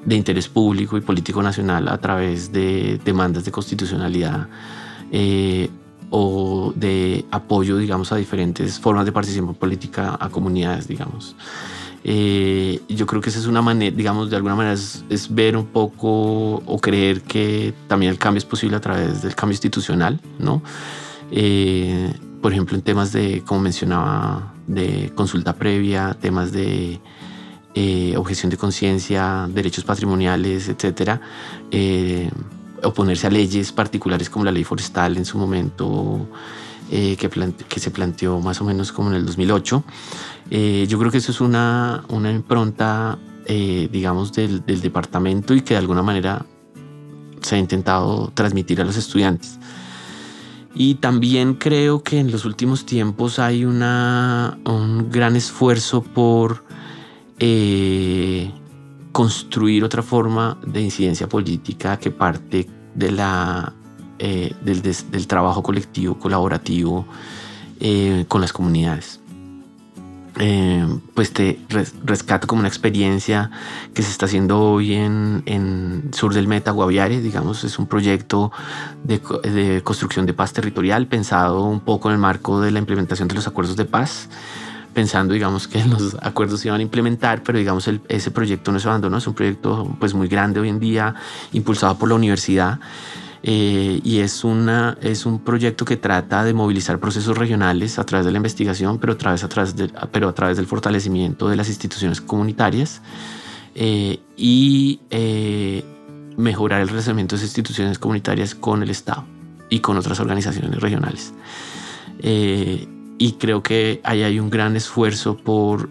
de 0.05 0.14
interés 0.14 0.49
público 0.49 0.96
y 0.96 1.01
político 1.01 1.42
nacional 1.42 1.88
a 1.88 1.99
través 1.99 2.53
de 2.53 3.01
demandas 3.05 3.44
de 3.44 3.51
constitucionalidad 3.51 4.46
eh, 5.11 5.68
o 6.11 6.72
de 6.77 7.25
apoyo, 7.33 7.77
digamos, 7.77 8.12
a 8.12 8.16
diferentes 8.16 8.79
formas 8.79 9.05
de 9.05 9.11
participación 9.11 9.55
política 9.57 10.16
a 10.20 10.29
comunidades, 10.29 10.87
digamos. 10.87 11.35
Eh, 12.05 12.81
yo 12.88 13.05
creo 13.05 13.20
que 13.20 13.31
esa 13.31 13.40
es 13.40 13.46
una 13.46 13.62
manera, 13.62 13.96
digamos, 13.96 14.31
de 14.31 14.37
alguna 14.37 14.55
manera 14.55 14.75
es, 14.75 15.35
ver 15.35 15.57
un 15.57 15.66
poco 15.66 16.62
o 16.64 16.79
creer 16.79 17.22
que 17.22 17.75
también 17.88 18.12
el 18.12 18.18
cambio 18.18 18.38
es 18.38 18.44
posible 18.44 18.77
a 18.77 18.81
través 18.81 19.22
del 19.22 19.35
cambio 19.35 19.55
institucional, 19.55 20.20
¿no? 20.38 20.62
por 22.40 22.53
ejemplo, 22.53 22.77
en 22.77 22.83
temas 22.83 23.11
de, 23.12 23.42
como 23.44 23.62
mencionaba 23.62 24.55
de 24.66 25.12
consulta 25.14 25.55
previa, 25.55 26.16
temas 26.20 26.52
de 26.52 27.00
eh, 27.74 28.14
objeción 28.16 28.50
de 28.50 28.57
conciencia, 28.57 29.46
derechos 29.52 29.85
patrimoniales, 29.85 30.68
etcétera, 30.68 31.20
eh, 31.70 32.31
oponerse 32.83 33.26
a 33.26 33.31
leyes 33.31 33.70
particulares 33.70 34.31
como 34.31 34.46
la 34.46 34.52
ley 34.52 34.64
forestal 34.64 35.16
en 35.16 35.24
su 35.24 35.37
momento, 35.37 36.26
eh, 36.90 37.16
que, 37.16 37.29
que, 37.68 37.81
se 37.81 37.90
planteó 37.90 38.40
más 38.40 38.61
o 38.61 38.64
menos 38.64 38.92
como 38.92 39.11
en 39.11 39.16
el 39.16 39.26
2008. 39.26 39.85
yo 40.88 40.98
creo 40.98 41.11
que 41.11 41.18
eso 41.18 41.33
es 41.33 41.40
una, 41.42 42.02
una 42.09 42.31
impronta, 42.31 43.18
digamos, 43.46 44.33
del, 44.33 44.64
del 44.64 44.81
departamento 44.81 45.55
y 45.55 45.61
que 45.61 45.74
de 45.74 45.79
alguna 45.79 46.02
manera 46.02 46.46
se 47.42 47.57
ha 47.57 47.59
intentado 47.59 48.33
transmitir 48.35 48.81
a 48.81 48.85
los 48.85 48.96
estudiantes. 48.96 49.59
Y 50.78 50.96
también 50.96 51.54
creo 51.54 52.02
que 52.02 52.18
en 52.18 52.30
los 52.30 52.44
últimos 52.44 52.84
tiempos 52.84 53.38
hay 53.38 53.64
una, 53.64 54.58
un 54.66 55.10
gran 55.10 55.34
esfuerzo 55.34 56.02
por 56.02 56.64
eh, 57.38 58.50
construir 59.10 59.82
otra 59.84 60.02
forma 60.02 60.58
de 60.66 60.82
incidencia 60.82 61.26
política 61.30 61.98
que 61.98 62.10
parte 62.10 62.68
de 62.94 63.10
la, 63.10 63.72
eh, 64.18 64.54
del, 64.62 65.26
trabajo 65.26 65.62
colectivo, 65.62 66.18
colaborativo 66.18 67.06
eh, 67.80 68.26
con 68.28 68.42
las 68.42 68.52
comunidades. 68.52 69.20
Eh, 70.38 70.87
pues 71.14 71.33
te 71.33 71.59
rescato 72.05 72.46
como 72.46 72.61
una 72.61 72.68
experiencia 72.68 73.51
que 73.94 74.03
se 74.03 74.11
está 74.11 74.27
haciendo 74.27 74.61
hoy 74.61 74.92
en, 74.92 75.42
en 75.46 76.11
Sur 76.12 76.35
del 76.35 76.46
Meta, 76.46 76.72
Guaviare, 76.72 77.22
digamos, 77.22 77.64
es 77.64 77.79
un 77.79 77.87
proyecto 77.87 78.53
de, 79.03 79.18
de, 79.44 79.83
construcción 79.83 80.27
de 80.27 80.35
paz 80.35 80.53
territorial 80.53 81.07
pensado 81.07 81.64
un 81.64 81.81
poco 81.81 82.11
en 82.11 82.16
el 82.16 82.20
marco 82.20 82.61
de 82.61 82.70
la 82.70 82.79
implementación 82.79 83.29
de 83.29 83.35
los 83.35 83.46
acuerdos 83.46 83.77
de 83.77 83.87
paz, 83.87 84.29
pensando, 84.92 85.33
digamos, 85.33 85.68
que 85.68 85.83
los 85.87 86.16
acuerdos 86.20 86.61
se 86.61 86.68
iban 86.68 86.81
a 86.81 86.83
implementar, 86.83 87.42
pero 87.42 87.59
digamos, 87.59 87.88
el, 87.88 88.03
ese 88.09 88.31
proyecto 88.31 88.72
no 88.72 88.79
se 88.79 88.88
abandonó, 88.88 89.16
es 89.16 89.27
un 89.27 89.35
proyecto 89.35 89.96
pues 89.99 90.12
muy 90.12 90.29
grande 90.29 90.61
hoy 90.61 90.68
en 90.68 90.81
día, 90.81 91.14
impulsado 91.53 91.96
por 91.96 92.11
la 92.11 92.14
universidad 92.14 92.79
eh, 93.48 94.00
y 94.02 94.18
es, 94.18 94.42
una, 94.42 94.98
es 95.00 95.24
un 95.24 95.38
proyecto 95.38 95.85
que 95.85 95.96
trata 95.96 96.42
de 96.42 96.52
movilizar 96.52 96.98
procesos 96.98 97.38
regionales 97.38 97.96
a 98.00 98.04
través 98.04 98.26
de 98.26 98.32
la 98.32 98.38
investigación, 98.38 98.98
pero 98.98 99.12
a 99.12 99.18
través, 99.18 99.44
a 99.44 99.48
través, 99.48 99.72
pero 100.11 100.28
a 100.28 100.35
través 100.35 100.56
del 100.56 100.66
fortalecimiento 100.66 101.48
de 101.48 101.54
las 101.54 101.68
instituciones 101.68 102.20
comunitarias 102.20 103.02
eh, 103.76 104.18
y 104.37 104.98
eh, 105.11 105.85
mejorar 106.37 106.80
el 106.80 106.88
relacionamiento 106.88 107.37
de 107.37 107.44
esas 107.44 107.50
instituciones 107.50 108.00
comunitarias 108.00 108.56
con 108.56 108.82
el 108.82 108.90
Estado 108.90 109.24
y 109.70 109.78
con 109.78 109.96
otras 109.96 110.18
organizaciones 110.18 110.80
regionales. 110.80 111.32
y 112.18 113.32
creo 113.38 113.62
que 113.62 114.00
ahí 114.02 114.24
hay 114.24 114.40
un 114.40 114.50
gran 114.50 114.74
esfuerzo 114.74 115.37
por 115.37 115.88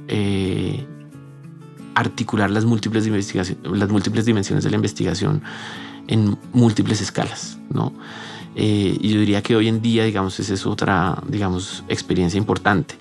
articular 1.96 2.52
las 2.52 2.66
múltiples, 2.66 3.08
las 3.64 3.90
múltiples 3.90 4.26
dimensiones 4.26 4.66
de 4.66 4.70
la 4.72 4.76
investigación 4.76 5.42
en 6.08 6.38
múltiples 6.54 7.02
escalas, 7.02 7.58
¿no? 7.70 7.94
Eh, 8.56 8.98
y 9.00 9.10
yo 9.10 9.20
diría 9.20 9.42
que 9.42 9.56
hoy 9.56 9.68
en 9.68 9.82
día, 9.82 10.06
digamos, 10.06 10.40
esa 10.40 10.54
es 10.54 10.66
otra, 10.66 11.22
digamos, 11.28 11.84
experiencia 11.90 12.38
importante. 12.38 12.96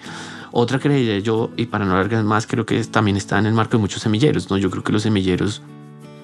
Otra 0.51 0.79
creería 0.79 1.19
yo, 1.19 1.51
y 1.57 1.67
para 1.67 1.85
no 1.85 1.95
alargar 1.95 2.23
más, 2.25 2.47
creo 2.47 2.67
que 2.67 2.83
también 2.85 3.17
está 3.17 3.39
en 3.39 3.47
el 3.47 3.55
marco 3.55 3.77
de 3.77 3.81
muchos 3.81 4.03
semilleros, 4.03 4.51
¿no? 4.51 4.57
Yo 4.57 4.71
creo 4.71 4.83
que 4.83 4.93
los 4.93 5.03
semilleros 5.03 5.63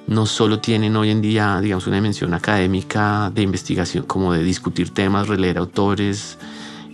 no 0.06 0.26
solo 0.26 0.58
tienen 0.58 0.96
hoy 0.96 1.10
en 1.10 1.20
día, 1.20 1.60
digamos, 1.60 1.86
una 1.86 1.96
dimensión 1.96 2.34
académica 2.34 3.30
de 3.32 3.42
investigación, 3.42 4.04
como 4.04 4.32
de 4.32 4.42
discutir 4.42 4.90
temas, 4.90 5.28
releer 5.28 5.58
autores, 5.58 6.38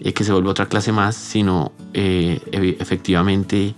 eh, 0.00 0.12
que 0.12 0.24
se 0.24 0.32
vuelve 0.32 0.50
otra 0.50 0.66
clase 0.66 0.92
más, 0.92 1.16
sino 1.16 1.72
eh, 1.94 2.40
efectivamente 2.52 3.74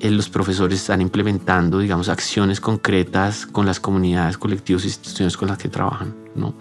los 0.00 0.28
profesores 0.28 0.80
están 0.80 1.00
implementando, 1.00 1.78
digamos, 1.78 2.08
acciones 2.08 2.60
concretas 2.60 3.46
con 3.46 3.66
las 3.66 3.80
comunidades, 3.80 4.38
colectivos 4.38 4.84
e 4.84 4.88
instituciones 4.88 5.36
con 5.36 5.48
las 5.48 5.58
que 5.58 5.68
trabajan, 5.68 6.14
¿no? 6.34 6.54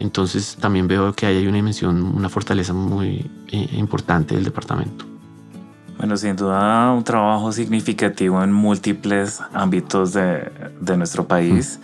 Entonces 0.00 0.56
también 0.60 0.88
veo 0.88 1.12
que 1.12 1.26
hay 1.26 1.46
una 1.46 1.56
dimensión, 1.56 2.02
una 2.02 2.28
fortaleza 2.28 2.72
muy 2.72 3.30
eh, 3.48 3.68
importante 3.72 4.34
del 4.34 4.44
departamento. 4.44 5.06
Bueno, 5.96 6.16
sin 6.16 6.36
duda 6.36 6.90
un 6.92 7.04
trabajo 7.04 7.52
significativo 7.52 8.42
en 8.42 8.52
múltiples 8.52 9.40
ámbitos 9.52 10.12
de, 10.12 10.50
de 10.80 10.96
nuestro 10.96 11.26
país. 11.26 11.78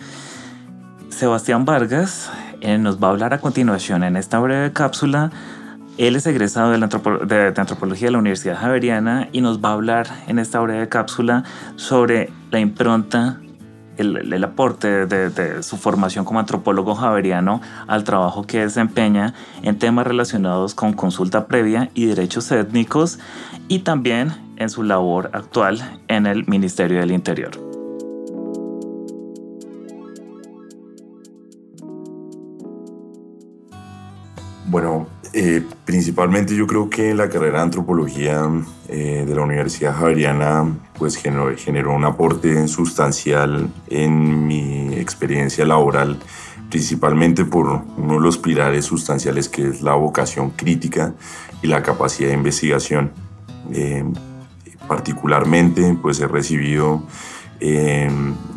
Sebastián 1.09 1.65
Vargas 1.65 2.29
eh, 2.61 2.77
nos 2.77 3.01
va 3.01 3.07
a 3.07 3.11
hablar 3.11 3.33
a 3.33 3.39
continuación 3.39 4.03
en 4.03 4.17
esta 4.17 4.39
breve 4.39 4.71
cápsula. 4.73 5.31
Él 5.97 6.15
es 6.15 6.25
egresado 6.25 6.71
de, 6.71 6.77
la 6.77 6.87
de, 6.87 7.53
antropología 7.55 8.07
de 8.07 8.11
la 8.11 8.19
Universidad 8.19 8.57
Javeriana 8.57 9.29
y 9.31 9.41
nos 9.41 9.63
va 9.63 9.69
a 9.69 9.73
hablar 9.73 10.07
en 10.27 10.39
esta 10.39 10.59
breve 10.59 10.89
cápsula 10.89 11.43
sobre 11.75 12.31
la 12.49 12.59
impronta 12.59 13.39
el, 13.97 14.43
aporte 14.43 15.05
de, 15.05 15.63
su 15.63 15.77
formación 15.77 16.25
como 16.25 16.39
antropólogo 16.39 16.95
javeriano 16.95 17.61
al 17.87 18.03
trabajo 18.03 18.43
que 18.43 18.59
desempeña 18.59 19.33
en 19.61 19.77
temas 19.77 20.07
relacionados 20.07 20.73
con 20.73 20.93
consulta 20.93 21.45
previa 21.45 21.89
y 21.93 22.05
derechos 22.05 22.51
étnicos 22.51 23.19
y 23.67 23.79
también 23.79 24.33
en 24.57 24.69
su 24.69 24.83
labor 24.83 25.29
actual 25.33 25.99
en 26.07 26.25
el 26.25 26.47
Ministerio 26.47 26.99
del 26.99 27.11
Interior. 27.11 27.51
Bueno, 34.67 35.07
eh, 35.33 35.63
principalmente 35.85 36.55
yo 36.55 36.67
creo 36.67 36.89
que 36.89 37.13
la 37.13 37.29
carrera 37.29 37.59
de 37.59 37.63
antropología 37.63 38.49
eh, 38.89 39.23
de 39.25 39.33
la 39.35 39.43
Universidad 39.43 39.95
Javeriana 39.95 40.77
pues 40.97 41.15
generó, 41.15 41.55
generó, 41.55 41.95
un 41.95 42.03
aporte 42.03 42.67
sustancial 42.67 43.69
en 43.87 44.45
mi 44.45 44.93
experiencia 44.95 45.65
laboral, 45.65 46.19
principalmente 46.69 47.45
por 47.45 47.81
uno 47.95 48.15
de 48.15 48.19
los 48.19 48.37
pilares 48.37 48.83
sustanciales 48.85 49.47
que 49.47 49.69
es 49.69 49.81
la 49.81 49.93
vocación 49.93 50.49
crítica 50.49 51.13
y 51.61 51.67
la 51.67 51.81
capacidad 51.81 52.29
de 52.29 52.35
investigación. 52.35 53.13
Eh, 53.71 54.03
particularmente 54.85 55.97
pues 56.01 56.19
he 56.19 56.27
recibido 56.27 57.03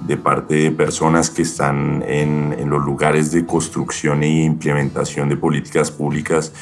de 0.06 0.16
parte 0.16 0.54
de 0.54 0.70
personas 0.70 1.30
que 1.30 1.42
están 1.42 2.04
en, 2.06 2.54
en, 2.58 2.68
los 2.68 2.84
lugares 2.84 3.32
de 3.32 3.46
construcción 3.46 4.22
e 4.22 4.44
implementación 4.44 5.28
de 5.28 5.36
políticas 5.36 5.90
públicas, 5.90 6.52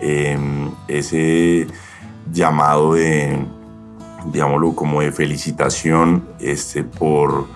em, 0.00 0.70
ese 0.88 1.66
llamado 2.32 2.94
de, 2.94 3.38
digámoslo, 4.32 4.74
como 4.74 5.02
de 5.02 5.12
felicitación 5.12 6.24
este, 6.40 6.84
por, 6.84 7.46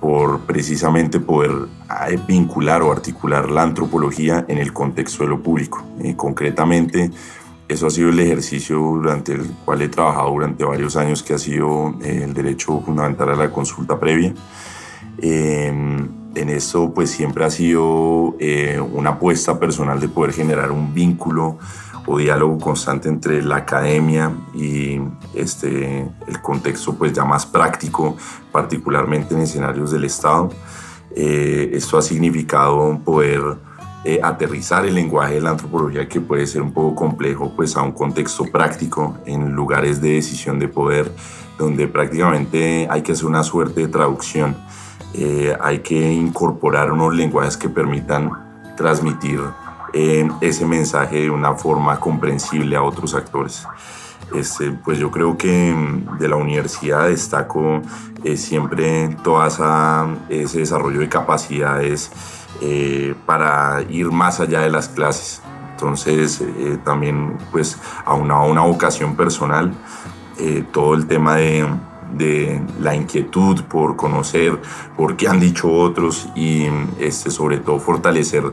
por 0.00 0.40
precisamente 0.40 1.20
poder 1.20 1.52
eh, 2.08 2.18
vincular 2.26 2.82
o 2.82 2.90
articular 2.90 3.50
la 3.50 3.62
antropología 3.62 4.46
en 4.48 4.56
el 4.56 4.72
contexto 4.72 5.24
de 5.24 5.30
lo 5.30 5.42
público. 5.42 5.84
Eh, 6.00 6.14
concretamente, 6.16 7.10
eso 7.68 7.86
ha 7.86 7.90
sido 7.90 8.08
el 8.08 8.20
ejercicio 8.20 8.78
durante 8.78 9.32
el 9.32 9.42
cual 9.66 9.82
he 9.82 9.88
trabajado 9.88 10.30
durante 10.30 10.64
varios 10.64 10.96
años, 10.96 11.22
que 11.22 11.34
ha 11.34 11.38
sido 11.38 11.94
eh, 12.02 12.22
el 12.24 12.32
derecho 12.32 12.80
fundamental 12.80 13.28
a 13.28 13.36
la 13.36 13.50
consulta 13.50 14.00
previa. 14.00 14.32
Em, 15.20 16.08
en 16.34 16.48
esto 16.50 16.92
pues 16.94 17.10
siempre 17.10 17.44
ha 17.44 17.50
sido 17.50 18.36
eh, 18.38 18.80
una 18.92 19.10
apuesta 19.10 19.58
personal 19.58 19.98
de 19.98 20.08
poder 20.08 20.32
generar 20.32 20.70
un 20.70 20.94
vínculo 20.94 21.58
o 22.06 22.16
diálogo 22.16 22.58
constante 22.58 23.08
entre 23.08 23.42
la 23.42 23.56
academia 23.56 24.32
y 24.54 25.00
este, 25.34 26.08
el 26.26 26.40
contexto 26.40 26.94
pues 26.94 27.12
ya 27.12 27.24
más 27.24 27.44
práctico, 27.44 28.16
particularmente 28.50 29.34
en 29.34 29.42
escenarios 29.42 29.90
del 29.90 30.04
Estado. 30.04 30.48
Eh, 31.14 31.70
esto 31.74 31.98
ha 31.98 32.02
significado 32.02 32.98
poder 33.04 33.42
eh, 34.04 34.20
aterrizar 34.22 34.86
el 34.86 34.94
lenguaje 34.94 35.34
de 35.34 35.40
la 35.40 35.50
antropología 35.50 36.08
que 36.08 36.20
puede 36.20 36.46
ser 36.46 36.62
un 36.62 36.72
poco 36.72 36.94
complejo 36.94 37.52
pues 37.54 37.76
a 37.76 37.82
un 37.82 37.92
contexto 37.92 38.44
práctico 38.44 39.18
en 39.26 39.52
lugares 39.52 40.00
de 40.00 40.12
decisión 40.12 40.58
de 40.58 40.68
poder 40.68 41.12
donde 41.58 41.88
prácticamente 41.88 42.86
hay 42.88 43.02
que 43.02 43.12
hacer 43.12 43.26
una 43.26 43.42
suerte 43.42 43.80
de 43.80 43.88
traducción 43.88 44.56
eh, 45.14 45.56
hay 45.60 45.78
que 45.80 46.12
incorporar 46.12 46.92
unos 46.92 47.14
lenguajes 47.14 47.56
que 47.56 47.68
permitan 47.68 48.30
transmitir 48.76 49.40
eh, 49.94 50.28
ese 50.40 50.66
mensaje 50.66 51.22
de 51.22 51.30
una 51.30 51.54
forma 51.54 51.98
comprensible 51.98 52.76
a 52.76 52.82
otros 52.82 53.14
actores. 53.14 53.66
Este, 54.34 54.70
pues 54.72 54.98
yo 54.98 55.10
creo 55.10 55.38
que 55.38 55.72
mm, 55.72 56.18
de 56.18 56.28
la 56.28 56.36
universidad 56.36 57.08
destaco 57.08 57.80
eh, 58.22 58.36
siempre 58.36 59.16
todo 59.24 59.42
ese 60.28 60.58
desarrollo 60.58 61.00
de 61.00 61.08
capacidades 61.08 62.10
para 63.24 63.82
ir 63.88 64.10
más 64.10 64.40
allá 64.40 64.60
de 64.60 64.70
las 64.70 64.88
clases. 64.88 65.40
Entonces 65.70 66.42
también 66.84 67.38
pues 67.52 67.78
a 68.04 68.14
una, 68.14 68.40
una 68.42 68.62
vocación 68.62 69.14
personal, 69.14 69.72
todo 70.72 70.94
el 70.94 71.06
tema 71.06 71.36
de 71.36 71.68
de 72.14 72.60
la 72.80 72.94
inquietud 72.94 73.62
por 73.64 73.96
conocer, 73.96 74.60
por 74.96 75.16
qué 75.16 75.28
han 75.28 75.40
dicho 75.40 75.70
otros 75.72 76.28
y 76.34 76.66
este, 76.98 77.30
sobre 77.30 77.58
todo 77.58 77.78
fortalecer 77.78 78.44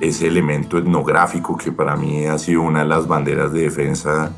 ese 0.00 0.26
elemento 0.26 0.78
etnográfico 0.78 1.56
que 1.56 1.72
para 1.72 1.96
mí 1.96 2.26
ha 2.26 2.38
sido 2.38 2.62
una 2.62 2.80
de 2.80 2.88
las 2.88 3.06
banderas 3.06 3.52
de 3.52 3.62
defensa 3.62 4.32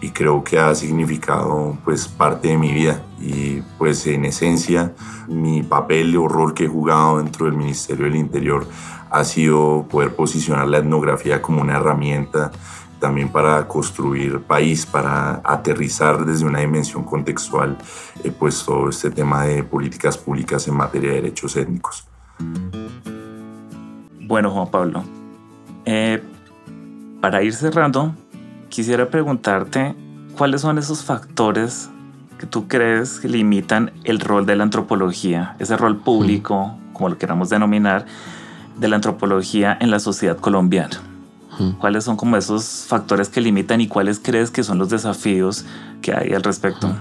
y 0.00 0.10
creo 0.10 0.42
que 0.42 0.58
ha 0.58 0.74
significado 0.74 1.78
pues 1.84 2.08
parte 2.08 2.48
de 2.48 2.58
mi 2.58 2.72
vida. 2.72 3.02
Y 3.20 3.62
pues 3.78 4.06
en 4.08 4.24
esencia 4.24 4.92
mi 5.28 5.62
papel 5.62 6.16
o 6.16 6.26
rol 6.26 6.54
que 6.54 6.64
he 6.64 6.68
jugado 6.68 7.18
dentro 7.18 7.46
del 7.46 7.54
Ministerio 7.54 8.06
del 8.06 8.16
Interior 8.16 8.66
ha 9.10 9.24
sido 9.24 9.86
poder 9.88 10.16
posicionar 10.16 10.66
la 10.66 10.78
etnografía 10.78 11.40
como 11.40 11.60
una 11.60 11.76
herramienta 11.76 12.50
también 13.02 13.28
para 13.30 13.66
construir 13.66 14.38
país, 14.42 14.86
para 14.86 15.42
aterrizar 15.44 16.24
desde 16.24 16.46
una 16.46 16.60
dimensión 16.60 17.02
contextual 17.02 17.76
he 18.22 18.30
pues 18.30 18.64
todo 18.64 18.88
este 18.88 19.10
tema 19.10 19.44
de 19.44 19.64
políticas 19.64 20.16
públicas 20.16 20.68
en 20.68 20.76
materia 20.76 21.10
de 21.10 21.16
derechos 21.16 21.56
étnicos. 21.56 22.06
Bueno, 24.20 24.52
Juan 24.52 24.70
Pablo, 24.70 25.02
eh, 25.84 26.22
para 27.20 27.42
ir 27.42 27.52
cerrando, 27.54 28.14
quisiera 28.68 29.10
preguntarte 29.10 29.96
cuáles 30.38 30.60
son 30.60 30.78
esos 30.78 31.04
factores 31.04 31.90
que 32.38 32.46
tú 32.46 32.68
crees 32.68 33.18
que 33.18 33.28
limitan 33.28 33.90
el 34.04 34.20
rol 34.20 34.46
de 34.46 34.54
la 34.54 34.62
antropología, 34.62 35.56
ese 35.58 35.76
rol 35.76 35.98
público, 35.98 36.78
como 36.92 37.08
lo 37.08 37.18
queramos 37.18 37.48
denominar, 37.50 38.06
de 38.78 38.86
la 38.88 38.96
antropología 38.96 39.76
en 39.80 39.90
la 39.90 39.98
sociedad 39.98 40.38
colombiana. 40.38 41.11
¿Cuáles 41.78 42.04
son 42.04 42.16
como 42.16 42.36
esos 42.36 42.84
factores 42.86 43.28
que 43.28 43.40
limitan 43.40 43.80
y 43.80 43.86
cuáles 43.86 44.18
crees 44.18 44.50
que 44.50 44.64
son 44.64 44.78
los 44.78 44.88
desafíos 44.88 45.64
que 46.00 46.12
hay 46.12 46.32
al 46.32 46.42
respecto? 46.42 46.94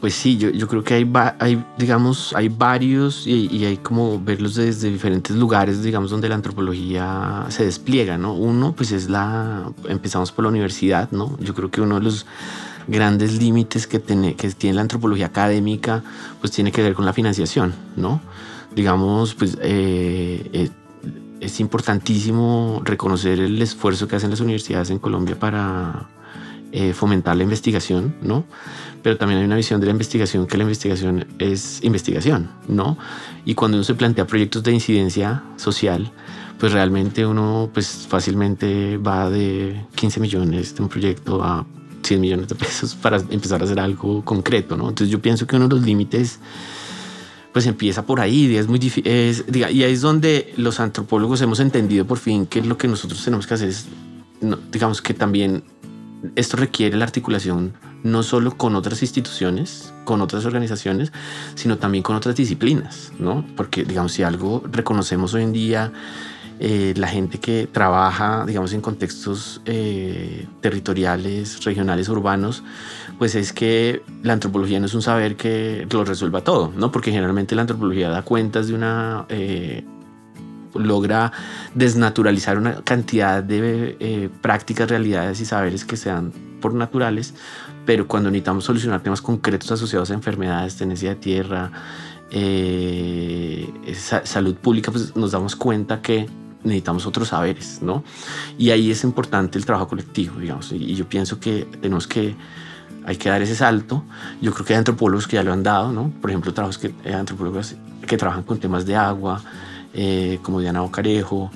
Pues 0.00 0.14
sí, 0.14 0.36
yo, 0.36 0.50
yo 0.50 0.68
creo 0.68 0.84
que 0.84 0.94
hay, 0.94 1.10
hay, 1.38 1.64
digamos, 1.78 2.34
hay 2.36 2.48
varios 2.48 3.26
y, 3.26 3.64
hay 3.64 3.78
como 3.78 4.20
verlos 4.20 4.56
desde 4.56 4.90
diferentes 4.90 5.34
lugares, 5.34 5.82
digamos, 5.82 6.10
donde 6.10 6.28
la 6.28 6.34
antropología 6.34 7.46
se 7.48 7.64
despliega, 7.64 8.18
¿no? 8.18 8.34
Uno, 8.34 8.74
pues 8.76 8.92
es 8.92 9.08
la, 9.08 9.70
empezamos 9.88 10.32
por 10.32 10.44
la 10.44 10.50
universidad, 10.50 11.10
¿no? 11.12 11.38
Yo 11.40 11.54
creo 11.54 11.70
que 11.70 11.80
uno 11.80 11.94
de 11.94 12.02
los 12.02 12.26
grandes 12.88 13.38
límites 13.38 13.86
que 13.86 13.98
tiene, 13.98 14.34
que 14.34 14.50
tiene 14.50 14.74
la 14.76 14.82
antropología 14.82 15.26
académica, 15.26 16.02
pues 16.40 16.52
tiene 16.52 16.72
que 16.72 16.82
ver 16.82 16.94
con 16.94 17.06
la 17.06 17.14
financiación, 17.14 17.74
¿no? 17.96 18.20
Digamos, 18.74 19.34
pues 19.34 19.56
eh, 19.62 20.50
eh 20.52 20.70
es 21.40 21.60
importantísimo 21.60 22.80
reconocer 22.84 23.40
el 23.40 23.60
esfuerzo 23.60 24.08
que 24.08 24.16
hacen 24.16 24.30
las 24.30 24.40
universidades 24.40 24.90
en 24.90 24.98
Colombia 24.98 25.38
para 25.38 26.08
eh, 26.72 26.92
fomentar 26.92 27.36
la 27.36 27.42
investigación, 27.42 28.16
¿no? 28.22 28.44
Pero 29.02 29.16
también 29.16 29.38
hay 29.40 29.46
una 29.46 29.56
visión 29.56 29.80
de 29.80 29.86
la 29.86 29.92
investigación 29.92 30.46
que 30.46 30.56
la 30.56 30.64
investigación 30.64 31.26
es 31.38 31.82
investigación, 31.84 32.50
¿no? 32.68 32.98
Y 33.44 33.54
cuando 33.54 33.76
uno 33.76 33.84
se 33.84 33.94
plantea 33.94 34.26
proyectos 34.26 34.62
de 34.62 34.72
incidencia 34.72 35.42
social, 35.56 36.10
pues 36.58 36.72
realmente 36.72 37.24
uno 37.24 37.70
pues 37.72 38.06
fácilmente 38.08 38.96
va 38.96 39.30
de 39.30 39.84
15 39.94 40.20
millones 40.20 40.74
de 40.74 40.82
un 40.82 40.88
proyecto 40.88 41.42
a 41.42 41.66
100 42.02 42.20
millones 42.20 42.48
de 42.48 42.54
pesos 42.54 42.94
para 42.94 43.18
empezar 43.18 43.60
a 43.60 43.64
hacer 43.64 43.78
algo 43.78 44.24
concreto, 44.24 44.76
¿no? 44.76 44.88
Entonces 44.88 45.10
yo 45.10 45.20
pienso 45.20 45.46
que 45.46 45.56
uno 45.56 45.68
de 45.68 45.76
los 45.76 45.84
límites 45.84 46.40
pues 47.56 47.64
empieza 47.64 48.04
por 48.04 48.20
ahí 48.20 48.48
y 48.52 48.56
es 48.56 48.68
muy 48.68 48.78
difícil. 48.78 49.10
y 49.50 49.62
ahí 49.62 49.82
es 49.82 50.02
donde 50.02 50.52
los 50.58 50.78
antropólogos 50.78 51.40
hemos 51.40 51.58
entendido 51.58 52.06
por 52.06 52.18
fin 52.18 52.44
que 52.44 52.60
lo 52.60 52.76
que 52.76 52.86
nosotros 52.86 53.24
tenemos 53.24 53.46
que 53.46 53.54
hacer 53.54 53.70
es, 53.70 53.86
digamos 54.70 55.00
que 55.00 55.14
también 55.14 55.64
esto 56.34 56.58
requiere 56.58 56.98
la 56.98 57.06
articulación 57.06 57.72
no 58.02 58.22
solo 58.22 58.58
con 58.58 58.76
otras 58.76 59.00
instituciones, 59.00 59.94
con 60.04 60.20
otras 60.20 60.44
organizaciones, 60.44 61.12
sino 61.54 61.78
también 61.78 62.02
con 62.02 62.14
otras 62.14 62.36
disciplinas, 62.36 63.14
¿no? 63.18 63.42
Porque, 63.56 63.86
digamos, 63.86 64.12
si 64.12 64.22
algo 64.22 64.62
reconocemos 64.70 65.32
hoy 65.32 65.44
en 65.44 65.54
día, 65.54 65.92
eh, 66.58 66.94
la 66.96 67.08
gente 67.08 67.38
que 67.38 67.68
trabaja, 67.70 68.44
digamos, 68.46 68.72
en 68.72 68.80
contextos 68.80 69.60
eh, 69.66 70.46
territoriales, 70.60 71.64
regionales, 71.64 72.08
urbanos, 72.08 72.62
pues 73.18 73.34
es 73.34 73.52
que 73.52 74.02
la 74.22 74.32
antropología 74.34 74.80
no 74.80 74.86
es 74.86 74.94
un 74.94 75.02
saber 75.02 75.36
que 75.36 75.86
lo 75.90 76.04
resuelva 76.04 76.42
todo, 76.42 76.72
¿no? 76.76 76.92
Porque 76.92 77.10
generalmente 77.10 77.54
la 77.54 77.62
antropología 77.62 78.08
da 78.08 78.22
cuentas 78.22 78.68
de 78.68 78.74
una, 78.74 79.26
eh, 79.28 79.84
logra 80.74 81.32
desnaturalizar 81.74 82.58
una 82.58 82.82
cantidad 82.82 83.42
de 83.42 83.96
eh, 84.00 84.28
prácticas, 84.40 84.88
realidades 84.88 85.40
y 85.40 85.44
saberes 85.44 85.84
que 85.84 85.96
sean 85.96 86.32
por 86.60 86.74
naturales, 86.74 87.34
pero 87.84 88.06
cuando 88.06 88.30
necesitamos 88.30 88.64
solucionar 88.64 89.02
temas 89.02 89.20
concretos 89.20 89.70
asociados 89.72 90.10
a 90.10 90.14
enfermedades, 90.14 90.76
tenencia 90.76 91.10
de 91.10 91.16
tierra, 91.16 91.70
eh, 92.30 93.72
salud 94.24 94.56
pública, 94.56 94.90
pues 94.90 95.14
nos 95.16 95.32
damos 95.32 95.54
cuenta 95.54 96.02
que 96.02 96.28
necesitamos 96.66 97.06
otros 97.06 97.28
saberes, 97.28 97.80
¿no? 97.80 98.04
Y 98.58 98.70
ahí 98.70 98.90
es 98.90 99.04
importante 99.04 99.58
el 99.58 99.64
trabajo 99.64 99.88
colectivo, 99.88 100.38
digamos, 100.38 100.72
y, 100.72 100.94
yo 100.94 101.08
pienso 101.08 101.40
que 101.40 101.66
tenemos 101.80 102.06
que, 102.06 102.34
hay 103.04 103.16
que 103.16 103.28
dar 103.28 103.40
ese 103.40 103.54
salto. 103.54 104.04
Yo 104.42 104.52
creo 104.52 104.66
que 104.66 104.72
hay 104.74 104.78
antropólogos 104.78 105.26
que 105.26 105.36
ya 105.36 105.42
lo 105.42 105.52
han 105.52 105.62
dado, 105.62 105.92
¿no? 105.92 106.10
Por 106.20 106.30
ejemplo, 106.30 106.52
trabajos 106.52 106.78
que, 106.78 106.92
hay 107.04 107.12
antropólogos 107.12 107.76
que 108.06 108.16
trabajan 108.16 108.42
con 108.42 108.58
temas 108.58 108.84
de 108.84 108.96
agua, 108.96 109.42
eh, 109.94 110.38
como 110.42 110.60
Diana 110.60 110.80
Bocarejo, 110.80 111.50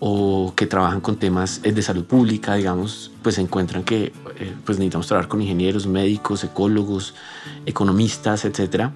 o 0.00 0.52
que 0.56 0.66
trabajan 0.66 1.00
con 1.00 1.16
temas 1.16 1.60
eh, 1.62 1.72
de 1.72 1.82
salud 1.82 2.04
pública, 2.04 2.54
digamos, 2.54 3.10
pues 3.22 3.38
encuentran 3.38 3.84
que 3.84 4.12
eh, 4.36 4.54
pues 4.64 4.78
necesitamos 4.78 5.06
trabajar 5.06 5.28
con 5.28 5.40
ingenieros, 5.40 5.86
médicos, 5.86 6.44
ecólogos, 6.44 7.14
economistas, 7.66 8.44
etcétera. 8.44 8.92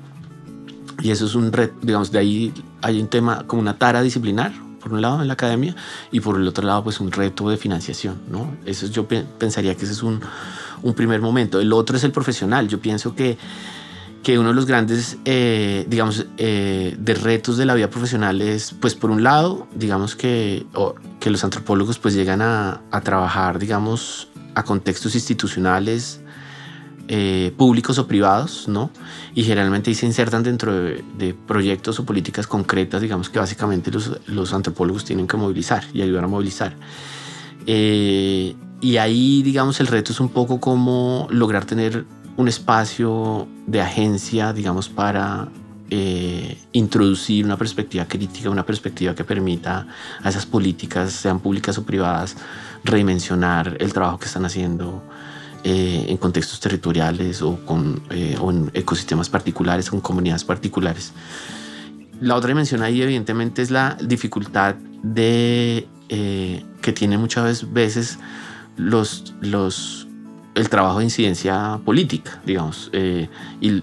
Y 1.01 1.11
eso 1.11 1.27
es 1.27 1.35
un 1.35 1.53
reto, 1.53 1.75
digamos, 1.81 2.11
de 2.11 2.19
ahí 2.19 2.53
hay 2.83 3.01
un 3.01 3.09
tema 3.09 3.47
como 3.47 3.63
una 3.63 3.79
tara 3.79 4.03
disciplinar, 4.03 4.53
por 4.81 4.93
un 4.93 5.03
lado 5.03 5.21
en 5.21 5.29
la 5.29 5.35
academia 5.35 5.75
y 6.11 6.21
por 6.21 6.37
el 6.37 6.47
otro 6.47 6.67
lado 6.67 6.85
pues 6.85 7.01
un 7.01 7.11
reto 7.11 7.49
de 7.49 7.57
financiación, 7.57 8.21
¿no? 8.31 8.57
Eso 8.64 8.87
yo 8.87 9.07
pensaría 9.07 9.75
que 9.75 9.85
ese 9.85 9.93
es 9.93 10.03
un, 10.03 10.21
un, 10.83 10.95
primer 10.95 11.21
momento. 11.21 11.61
El 11.61 11.73
otro 11.73 11.97
es 11.97 12.05
el 12.05 12.12
profesional. 12.12 12.69
Yo 12.69 12.81
pienso 12.81 13.14
que, 13.14 13.38
que 14.23 14.38
uno 14.38 14.51
de 14.51 14.55
los 14.55 14.67
grandes, 14.67 15.19
eh, 15.25 15.87
digamos, 15.88 16.27
eh, 16.37 16.97
de 16.99 17.14
retos 17.14 17.57
de 17.57 17.67
la 17.67 17.75
vida 17.75 17.91
profesional 17.91 18.41
es, 18.41 18.75
pues 18.81 18.95
por 18.95 19.11
un 19.11 19.23
lado, 19.23 19.67
digamos 19.75 20.17
que, 20.17 20.67
que 21.21 21.31
los 21.31 21.45
antropólogos 21.45 21.99
pues 21.99 22.14
llegan 22.14 22.43
a, 22.43 22.81
a 22.91 23.01
trabajar, 23.01 23.59
digamos, 23.59 24.29
a 24.55 24.64
contextos 24.64 25.14
institucionales, 25.14 26.21
eh, 27.09 27.53
públicos 27.57 27.99
o 27.99 28.07
privados, 28.07 28.68
¿no? 28.68 28.90
Y 29.35 29.42
generalmente 29.42 29.94
se 29.94 30.05
insertan 30.05 30.42
dentro 30.42 30.73
de, 30.75 31.35
proyectos 31.47 31.99
o 31.99 32.05
políticas 32.05 32.47
concretas, 32.47 33.01
digamos 33.01 33.31
que 33.31 33.38
básicamente 33.38 33.90
los, 33.90 34.21
los, 34.27 34.53
antropólogos 34.53 35.05
tienen 35.05 35.27
que 35.27 35.38
movilizar 35.38 35.85
y 35.94 36.03
ayudar 36.03 36.25
a 36.25 36.29
movilizar. 36.29 36.75
Eh, 37.66 38.55
y 38.81 38.97
ahí, 38.99 39.42
digamos, 39.42 39.81
el 39.81 39.87
reto 39.87 40.12
es 40.12 40.21
un 40.21 40.29
poco 40.29 40.61
cómo 40.61 41.27
lograr 41.31 41.64
tener 41.64 42.05
un 42.37 42.47
espacio 42.47 43.49
de 43.66 43.81
agencia, 43.81 44.53
digamos, 44.53 44.88
para 44.88 45.49
eh, 45.90 46.59
introducir 46.73 47.47
una 47.47 47.57
perspectiva 47.57 48.05
crítica, 48.05 48.51
una 48.51 48.66
perspectiva 48.66 49.14
que 49.14 49.25
permita 49.25 49.87
a 50.23 50.29
esas 50.29 50.44
políticas, 50.44 51.11
sean 51.12 51.40
públicas 51.40 51.79
o 51.79 51.85
privadas, 51.85 52.37
redimensionar 52.85 53.79
el 53.81 53.94
trabajo 53.94 54.18
que 54.18 54.27
están 54.27 54.44
haciendo 54.44 55.03
eh, 55.64 56.07
en 56.09 56.16
contextos 56.18 56.61
territoriales 56.61 57.42
o, 57.42 57.57
con, 57.66 58.01
eh, 58.11 58.37
o 58.40 58.51
en 58.51 58.71
ecosistemas 58.75 59.29
particulares, 59.29 59.90
con 59.90 60.01
comunidades 60.01 60.44
particulares. 60.44 61.12
La 62.21 62.37
otra 62.37 62.49
dimensión 62.49 62.83
ahí 62.83 63.03
evidentemente 63.03 63.62
es 63.62 63.71
la 63.71 63.97
dificultad 64.01 64.77
de, 65.03 65.88
eh, 66.09 66.64
que 66.81 66.92
tiene 66.92 67.18
muchas 67.18 67.73
veces 67.73 68.18
los, 68.77 69.35
los, 69.40 70.07
el 70.55 70.68
trabajo 70.68 70.99
de 70.99 71.05
incidencia 71.07 71.81
política, 71.85 72.40
digamos, 72.47 72.90
y, 72.92 73.29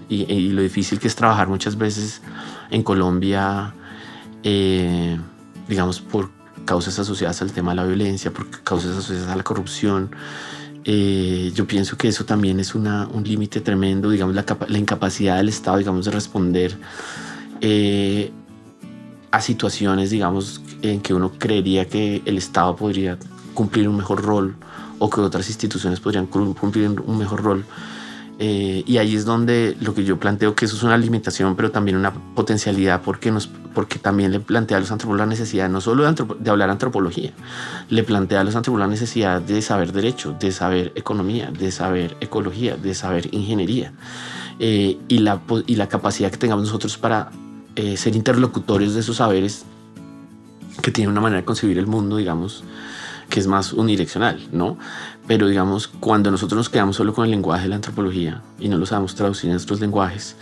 y, 0.08 0.48
lo 0.50 0.62
difícil 0.62 0.98
que 0.98 1.08
es 1.08 1.14
trabajar 1.14 1.48
muchas 1.48 1.76
veces 1.76 2.22
en 2.70 2.82
Colombia, 2.82 3.74
digamos, 4.42 6.00
por 6.00 6.30
causas 6.64 6.98
asociadas 6.98 7.40
al 7.42 7.52
tema 7.52 7.72
de 7.72 7.76
la 7.76 7.84
violencia, 7.84 8.30
por 8.30 8.48
causas 8.62 8.96
asociadas 8.96 9.30
a 9.30 9.36
la 9.36 9.42
corrupción, 9.42 10.10
eh, 10.88 11.50
yo 11.52 11.66
pienso 11.66 11.96
que 11.96 12.06
eso 12.06 12.24
también 12.24 12.60
es 12.60 12.76
una, 12.76 13.08
un 13.08 13.24
límite 13.24 13.60
tremendo, 13.60 14.08
digamos, 14.08 14.36
la, 14.36 14.44
la, 14.68 14.78
incapacidad 14.78 15.36
del 15.36 15.48
Estado, 15.48 15.78
digamos, 15.78 16.04
de 16.04 16.12
responder 16.12 16.78
eh, 17.60 18.30
a 19.32 19.40
situaciones, 19.40 20.10
digamos, 20.10 20.60
en 20.82 21.00
que 21.00 21.12
uno 21.12 21.32
creería 21.36 21.88
que 21.88 22.22
el 22.24 22.38
Estado 22.38 22.76
podría 22.76 23.18
cumplir 23.52 23.88
un 23.88 23.96
mejor 23.96 24.22
rol 24.22 24.54
o 25.00 25.10
que 25.10 25.20
otras 25.20 25.48
instituciones 25.48 25.98
podrían 25.98 26.26
cumplir 26.26 26.88
un 26.88 27.18
mejor 27.18 27.42
rol. 27.42 27.64
Eh, 28.38 28.84
y 28.86 28.98
ahí 28.98 29.16
es 29.16 29.24
donde 29.24 29.76
lo 29.80 29.94
que 29.94 30.04
yo 30.04 30.18
planteo 30.18 30.54
que 30.54 30.66
eso 30.66 30.76
es 30.76 30.82
una 30.82 30.98
limitación, 30.98 31.56
pero 31.56 31.70
también 31.70 31.96
una 31.96 32.12
potencialidad, 32.12 33.00
porque, 33.02 33.30
nos, 33.30 33.46
porque 33.46 33.98
también 33.98 34.30
le 34.30 34.40
plantea 34.40 34.76
a 34.76 34.80
los 34.80 34.92
antropólogos 34.92 35.26
la 35.26 35.30
necesidad 35.30 35.70
no 35.70 35.80
solo 35.80 36.10
de, 36.12 36.50
hablar 36.50 36.68
antropología, 36.68 37.32
le 37.88 38.02
plantea 38.02 38.42
a 38.42 38.44
los 38.44 38.54
antropólogos 38.54 38.88
la 38.88 38.92
necesidad 38.92 39.40
de 39.40 39.62
saber 39.62 39.92
derecho, 39.92 40.36
de 40.38 40.52
saber 40.52 40.92
economía, 40.96 41.50
de 41.50 41.70
saber 41.70 42.14
ecología, 42.20 42.76
de 42.76 42.94
saber 42.94 43.34
ingeniería, 43.34 43.94
eh, 44.58 44.98
y, 45.08 45.18
la, 45.18 45.40
y 45.66 45.76
la 45.76 45.88
capacidad 45.88 46.30
que 46.30 46.36
tengamos 46.36 46.66
nosotros 46.66 46.98
para 46.98 47.30
eh, 47.74 47.96
ser 47.96 48.16
interlocutores 48.16 48.92
de 48.92 49.00
esos 49.00 49.16
saberes 49.16 49.64
que 50.82 50.90
tienen 50.90 51.10
una 51.10 51.22
manera 51.22 51.40
de 51.40 51.46
concebir 51.46 51.78
el 51.78 51.86
mundo, 51.86 52.18
digamos, 52.18 52.64
que 53.28 53.40
es 53.40 53.46
más 53.46 53.72
unidireccional, 53.72 54.48
¿no? 54.52 54.78
Pero 55.26 55.48
digamos, 55.48 55.88
cuando 55.88 56.30
nosotros 56.30 56.56
nos 56.56 56.68
quedamos 56.68 56.96
solo 56.96 57.12
con 57.12 57.24
el 57.24 57.30
lenguaje 57.30 57.64
de 57.64 57.68
la 57.68 57.76
antropología 57.76 58.42
y 58.58 58.68
no 58.68 58.78
lo 58.78 58.86
sabemos 58.86 59.14
traducir 59.14 59.46
en 59.46 59.54
nuestros 59.54 59.80
lenguajes, 59.80 60.36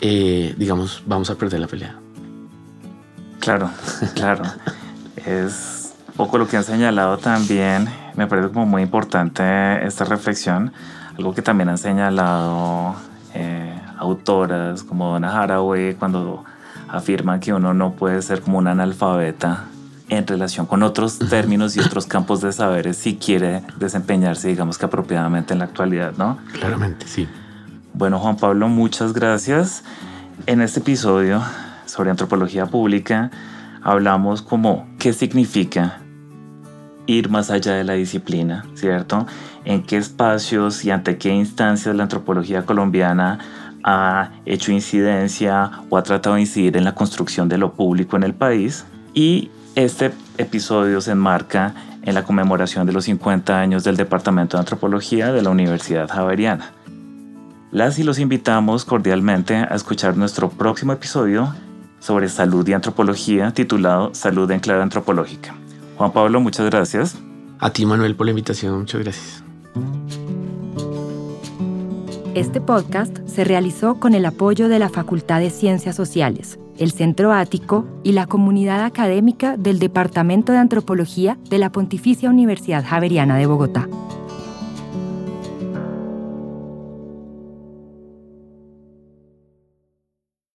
eh, 0.00 0.54
digamos, 0.58 1.02
vamos 1.06 1.30
a 1.30 1.36
perder 1.36 1.60
la 1.60 1.66
pelea. 1.66 1.96
Claro, 3.40 3.70
claro. 4.14 4.44
es 5.16 5.94
poco 6.16 6.38
lo 6.38 6.46
que 6.46 6.56
han 6.56 6.64
señalado 6.64 7.16
también. 7.18 7.88
Me 8.16 8.26
parece 8.26 8.48
como 8.48 8.66
muy 8.66 8.82
importante 8.82 9.42
esta 9.86 10.04
reflexión. 10.04 10.72
Algo 11.16 11.34
que 11.34 11.42
también 11.42 11.68
han 11.70 11.78
señalado 11.78 12.94
eh, 13.34 13.80
autoras 13.98 14.82
como 14.82 15.12
Donna 15.12 15.42
Haraway 15.42 15.94
cuando 15.94 16.44
afirman 16.88 17.40
que 17.40 17.54
uno 17.54 17.72
no 17.72 17.92
puede 17.92 18.20
ser 18.20 18.42
como 18.42 18.58
un 18.58 18.66
analfabeta 18.66 19.64
en 20.10 20.26
relación 20.26 20.66
con 20.66 20.82
otros 20.82 21.18
términos 21.18 21.76
y 21.76 21.80
otros 21.80 22.04
campos 22.06 22.40
de 22.40 22.52
saberes 22.52 22.96
si 22.96 23.16
quiere 23.16 23.62
desempeñarse, 23.78 24.48
digamos 24.48 24.76
que 24.76 24.86
apropiadamente 24.86 25.52
en 25.52 25.60
la 25.60 25.66
actualidad, 25.66 26.12
¿no? 26.18 26.38
Claramente, 26.52 27.06
sí. 27.06 27.28
Bueno, 27.94 28.18
Juan 28.18 28.36
Pablo, 28.36 28.68
muchas 28.68 29.12
gracias. 29.12 29.84
En 30.46 30.60
este 30.60 30.80
episodio 30.80 31.40
sobre 31.86 32.10
antropología 32.10 32.66
pública 32.66 33.30
hablamos 33.82 34.42
como 34.42 34.88
qué 34.98 35.12
significa 35.12 36.00
ir 37.06 37.30
más 37.30 37.50
allá 37.50 37.74
de 37.74 37.84
la 37.84 37.94
disciplina, 37.94 38.64
¿cierto? 38.74 39.26
En 39.64 39.82
qué 39.82 39.96
espacios 39.96 40.84
y 40.84 40.90
ante 40.90 41.18
qué 41.18 41.30
instancias 41.30 41.94
la 41.94 42.02
antropología 42.04 42.66
colombiana 42.66 43.38
ha 43.84 44.30
hecho 44.44 44.72
incidencia 44.72 45.70
o 45.88 45.96
ha 45.96 46.02
tratado 46.02 46.34
de 46.34 46.42
incidir 46.42 46.76
en 46.76 46.84
la 46.84 46.94
construcción 46.94 47.48
de 47.48 47.58
lo 47.58 47.74
público 47.74 48.16
en 48.16 48.24
el 48.24 48.34
país 48.34 48.84
y 49.14 49.50
este 49.84 50.12
episodio 50.36 51.00
se 51.00 51.12
enmarca 51.12 51.74
en 52.02 52.14
la 52.14 52.24
conmemoración 52.24 52.86
de 52.86 52.92
los 52.92 53.04
50 53.04 53.58
años 53.58 53.84
del 53.84 53.96
Departamento 53.96 54.56
de 54.56 54.60
Antropología 54.60 55.32
de 55.32 55.42
la 55.42 55.50
Universidad 55.50 56.08
Javeriana. 56.08 56.72
Las 57.70 57.98
y 57.98 58.02
los 58.02 58.18
invitamos 58.18 58.84
cordialmente 58.84 59.56
a 59.56 59.74
escuchar 59.74 60.16
nuestro 60.16 60.50
próximo 60.50 60.92
episodio 60.92 61.54
sobre 61.98 62.28
salud 62.28 62.66
y 62.68 62.72
antropología 62.72 63.52
titulado 63.52 64.14
Salud 64.14 64.50
en 64.50 64.60
clave 64.60 64.82
antropológica. 64.82 65.54
Juan 65.96 66.12
Pablo, 66.12 66.40
muchas 66.40 66.66
gracias. 66.66 67.16
A 67.58 67.70
ti, 67.70 67.86
Manuel, 67.86 68.16
por 68.16 68.26
la 68.26 68.30
invitación. 68.30 68.78
Muchas 68.78 69.02
gracias. 69.02 69.44
Este 72.34 72.60
podcast 72.60 73.16
se 73.26 73.44
realizó 73.44 74.00
con 74.00 74.14
el 74.14 74.24
apoyo 74.26 74.68
de 74.68 74.78
la 74.78 74.88
Facultad 74.88 75.40
de 75.40 75.50
Ciencias 75.50 75.96
Sociales 75.96 76.58
el 76.80 76.90
Centro 76.90 77.32
Ático 77.32 77.86
y 78.02 78.12
la 78.12 78.26
comunidad 78.26 78.84
académica 78.84 79.56
del 79.56 79.78
Departamento 79.78 80.50
de 80.50 80.58
Antropología 80.58 81.38
de 81.48 81.58
la 81.58 81.70
Pontificia 81.70 82.30
Universidad 82.30 82.84
Javeriana 82.84 83.36
de 83.36 83.46
Bogotá. 83.46 83.86